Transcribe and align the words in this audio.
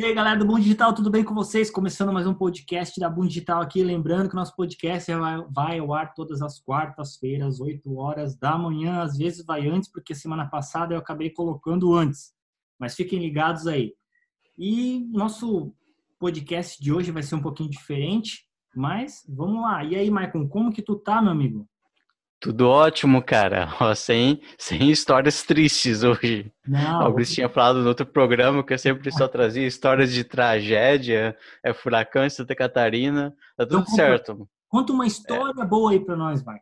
E 0.00 0.04
aí, 0.06 0.14
galera 0.14 0.38
do 0.38 0.46
Boom 0.46 0.58
Digital, 0.58 0.94
tudo 0.94 1.10
bem 1.10 1.22
com 1.22 1.34
vocês? 1.34 1.70
Começando 1.70 2.10
mais 2.10 2.26
um 2.26 2.32
podcast 2.32 2.98
da 2.98 3.10
Boom 3.10 3.26
Digital 3.26 3.60
aqui. 3.60 3.82
Lembrando 3.82 4.30
que 4.30 4.34
o 4.34 4.38
nosso 4.38 4.56
podcast 4.56 5.14
vai, 5.14 5.44
vai 5.50 5.78
ao 5.78 5.92
ar 5.92 6.14
todas 6.14 6.40
as 6.40 6.58
quartas-feiras, 6.58 7.60
8 7.60 7.94
horas 7.98 8.34
da 8.34 8.56
manhã. 8.56 9.02
Às 9.02 9.18
vezes 9.18 9.44
vai 9.44 9.68
antes, 9.68 9.92
porque 9.92 10.14
semana 10.14 10.48
passada 10.48 10.94
eu 10.94 10.98
acabei 10.98 11.28
colocando 11.28 11.92
antes. 11.92 12.32
Mas 12.78 12.94
fiquem 12.94 13.18
ligados 13.18 13.66
aí. 13.66 13.92
E 14.56 15.06
nosso 15.12 15.70
podcast 16.18 16.82
de 16.82 16.90
hoje 16.90 17.10
vai 17.10 17.22
ser 17.22 17.34
um 17.34 17.42
pouquinho 17.42 17.68
diferente, 17.68 18.48
mas 18.74 19.22
vamos 19.28 19.60
lá. 19.60 19.84
E 19.84 19.96
aí, 19.96 20.10
Maicon, 20.10 20.48
como 20.48 20.72
que 20.72 20.80
tu 20.80 20.96
tá, 20.96 21.20
meu 21.20 21.32
amigo? 21.32 21.68
Tudo 22.40 22.68
ótimo, 22.68 23.22
cara. 23.22 23.68
Ó, 23.78 23.94
sem, 23.94 24.40
sem 24.56 24.90
histórias 24.90 25.42
tristes 25.42 26.02
hoje. 26.02 26.50
Não. 26.66 27.02
Augusto 27.02 27.34
tinha 27.34 27.50
falado 27.50 27.80
no 27.80 27.88
outro 27.88 28.06
programa 28.06 28.64
que 28.64 28.72
eu 28.72 28.78
sempre 28.78 29.12
só 29.12 29.28
trazia 29.28 29.66
histórias 29.66 30.10
de 30.10 30.24
tragédia, 30.24 31.36
é 31.62 31.74
furacão 31.74 32.24
em 32.24 32.30
Santa 32.30 32.54
Catarina. 32.54 33.34
Tá 33.56 33.66
tudo 33.66 33.82
então, 33.82 33.94
certo. 33.94 34.36
Conta, 34.36 34.50
conta 34.68 34.92
uma 34.94 35.06
história 35.06 35.62
é. 35.62 35.66
boa 35.66 35.92
aí 35.92 36.00
para 36.00 36.16
nós, 36.16 36.42
vai. 36.42 36.58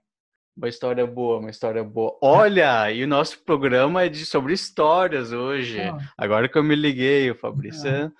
Uma 0.57 0.69
história 0.69 1.07
boa, 1.07 1.39
uma 1.39 1.51
história 1.51 1.85
boa. 1.85 2.19
Olha, 2.21 2.91
e 2.91 3.05
o 3.05 3.09
nosso 3.09 3.45
programa 3.45 4.03
é 4.03 4.09
de 4.09 4.27
sobre 4.27 4.53
histórias 4.53 5.33
hoje. 5.33 5.81
Ah. 5.81 5.97
Agora 6.19 6.49
que 6.49 6.59
eu 6.59 6.65
me 6.65 6.75
liguei, 6.75 7.31
o 7.31 7.37
Fabrício 7.37 7.89
é, 7.89 8.11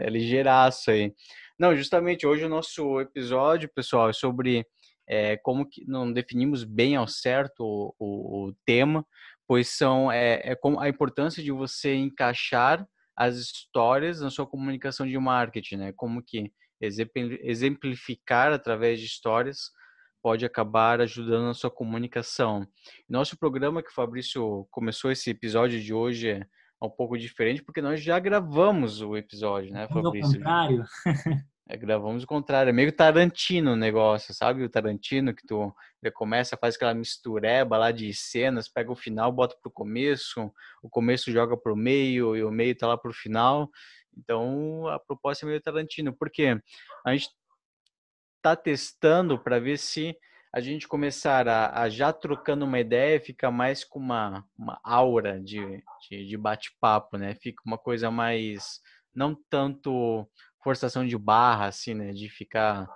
é 0.00 0.10
ligeiraço 0.10 0.90
aí. 0.90 1.14
Não, 1.56 1.76
justamente 1.76 2.26
hoje 2.26 2.44
o 2.44 2.48
nosso 2.48 3.00
episódio, 3.00 3.68
pessoal, 3.68 4.10
é 4.10 4.12
sobre 4.12 4.66
é, 5.08 5.36
como 5.36 5.68
que 5.68 5.84
não 5.86 6.12
definimos 6.12 6.64
bem 6.64 6.96
ao 6.96 7.06
certo 7.06 7.60
o, 7.60 7.94
o, 7.98 8.48
o 8.48 8.52
tema, 8.64 9.06
pois 9.46 9.68
são 9.68 10.10
é, 10.10 10.40
é 10.44 10.54
como 10.56 10.80
a 10.80 10.88
importância 10.88 11.42
de 11.42 11.52
você 11.52 11.94
encaixar 11.94 12.86
as 13.16 13.36
histórias 13.36 14.20
na 14.20 14.30
sua 14.30 14.46
comunicação 14.46 15.06
de 15.06 15.18
marketing, 15.18 15.76
né? 15.76 15.92
Como 15.92 16.22
que 16.22 16.52
exemplificar 16.80 18.52
através 18.52 19.00
de 19.00 19.06
histórias 19.06 19.70
pode 20.22 20.44
acabar 20.44 21.00
ajudando 21.00 21.44
na 21.44 21.54
sua 21.54 21.70
comunicação. 21.70 22.66
Nosso 23.08 23.38
programa 23.38 23.82
que 23.82 23.90
o 23.90 23.94
Fabrício 23.94 24.66
começou 24.70 25.10
esse 25.10 25.30
episódio 25.30 25.80
de 25.80 25.94
hoje 25.94 26.30
é 26.30 26.46
um 26.82 26.90
pouco 26.90 27.16
diferente 27.16 27.62
porque 27.62 27.80
nós 27.80 28.02
já 28.02 28.18
gravamos 28.18 29.00
o 29.00 29.16
episódio, 29.16 29.72
né, 29.72 29.88
Fabrício? 29.88 30.26
Ao 30.26 30.32
contrário. 30.32 30.84
É, 31.68 31.76
gravamos 31.76 32.22
o 32.22 32.26
contrário, 32.26 32.70
é 32.70 32.72
meio 32.72 32.92
Tarantino 32.92 33.72
o 33.72 33.76
negócio, 33.76 34.32
sabe? 34.32 34.62
O 34.62 34.68
Tarantino 34.68 35.34
que 35.34 35.44
tu 35.44 35.74
ele 36.00 36.12
começa, 36.12 36.56
faz 36.56 36.76
aquela 36.76 36.94
mistureba 36.94 37.76
lá 37.76 37.90
de 37.90 38.14
cenas, 38.14 38.68
pega 38.68 38.92
o 38.92 38.96
final, 38.96 39.32
bota 39.32 39.56
pro 39.60 39.70
começo, 39.70 40.52
o 40.80 40.88
começo 40.88 41.32
joga 41.32 41.56
pro 41.56 41.74
meio 41.74 42.36
e 42.36 42.44
o 42.44 42.52
meio 42.52 42.76
tá 42.76 42.86
lá 42.86 42.96
pro 42.96 43.12
final. 43.12 43.68
Então 44.16 44.86
a 44.86 45.00
proposta 45.00 45.44
é 45.44 45.48
meio 45.48 45.60
Tarantino, 45.60 46.12
porque 46.16 46.56
a 47.04 47.12
gente 47.12 47.30
tá 48.40 48.54
testando 48.54 49.36
para 49.36 49.58
ver 49.58 49.76
se 49.76 50.16
a 50.54 50.60
gente 50.60 50.86
começar 50.86 51.48
a, 51.48 51.82
a, 51.82 51.88
já 51.88 52.12
trocando 52.12 52.64
uma 52.64 52.78
ideia, 52.78 53.20
fica 53.20 53.50
mais 53.50 53.84
com 53.84 53.98
uma, 53.98 54.44
uma 54.56 54.80
aura 54.84 55.40
de, 55.40 55.82
de, 56.08 56.26
de 56.26 56.36
bate-papo, 56.36 57.18
né? 57.18 57.34
Fica 57.34 57.60
uma 57.66 57.76
coisa 57.76 58.10
mais, 58.10 58.80
não 59.12 59.36
tanto 59.50 60.26
forçação 60.62 61.06
de 61.06 61.16
barra, 61.16 61.66
assim, 61.66 61.94
né? 61.94 62.12
De 62.12 62.28
ficar 62.28 62.88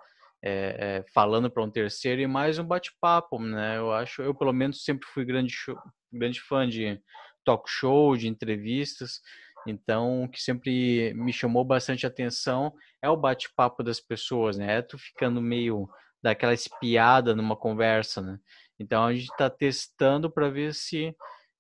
é, 0.43 1.03
é, 1.05 1.13
falando 1.13 1.51
para 1.51 1.63
um 1.63 1.71
terceiro 1.71 2.21
e 2.21 2.27
mais 2.27 2.59
um 2.59 2.65
bate-papo, 2.65 3.39
né? 3.39 3.79
Eu 3.79 3.93
acho, 3.93 4.23
eu 4.23 4.35
pelo 4.35 4.53
menos 4.53 4.85
sempre 4.85 5.07
fui 5.09 5.25
grande, 5.25 5.53
show, 5.53 5.77
grande 6.13 6.41
fã 6.41 6.69
de 6.69 7.01
talk 7.45 7.69
show, 7.69 8.17
de 8.17 8.29
entrevistas. 8.29 9.21
Então, 9.67 10.25
o 10.25 10.29
que 10.29 10.41
sempre 10.41 11.13
me 11.15 11.33
chamou 11.33 11.65
bastante 11.65 12.07
atenção 12.07 12.73
é 13.03 13.09
o 13.11 13.17
bate-papo 13.17 13.83
das 13.83 14.01
pessoas, 14.01 14.57
né? 14.57 14.79
É 14.79 14.83
tu 14.83 14.99
ficando 14.99 15.41
meio 15.41 15.89
daquela 16.23 16.55
espiada 16.55 17.35
numa 17.35 17.57
conversa, 17.57 18.21
né? 18.23 18.39
Então, 18.79 19.05
a 19.05 19.15
gente 19.15 19.31
está 19.31 19.51
testando 19.51 20.31
para 20.31 20.49
ver 20.49 20.75
se 20.75 21.15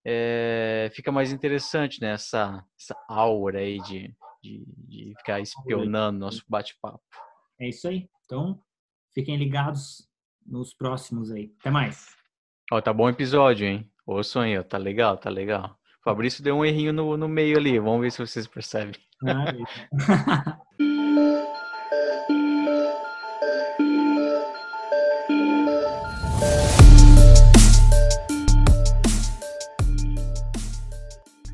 é, 0.06 0.90
fica 0.94 1.12
mais 1.12 1.32
interessante, 1.32 2.00
né? 2.00 2.12
Essa, 2.12 2.64
essa 2.78 2.96
aura 3.08 3.58
aí 3.58 3.78
de, 3.82 4.14
de, 4.42 4.64
de 4.66 5.14
ficar 5.18 5.40
espionando 5.40 6.18
nosso 6.18 6.42
bate-papo. 6.48 7.00
É 7.60 7.68
isso 7.68 7.88
aí. 7.88 8.08
Então, 8.24 8.60
fiquem 9.14 9.36
ligados 9.36 10.08
nos 10.46 10.74
próximos 10.74 11.30
aí. 11.30 11.52
Até 11.60 11.70
mais. 11.70 12.16
Ó, 12.72 12.80
tá 12.80 12.92
bom 12.92 13.04
o 13.04 13.10
episódio, 13.10 13.66
hein? 13.66 13.90
Aí, 14.40 14.58
ó. 14.58 14.62
Tá 14.62 14.78
legal, 14.78 15.16
tá 15.16 15.30
legal. 15.30 15.76
Fabrício 16.02 16.42
deu 16.42 16.56
um 16.56 16.64
errinho 16.64 16.92
no, 16.92 17.16
no 17.16 17.28
meio 17.28 17.58
ali. 17.58 17.78
Vamos 17.78 18.00
ver 18.00 18.10
se 18.10 18.18
vocês 18.18 18.46
percebem. 18.46 18.94
Ah, 19.26 19.52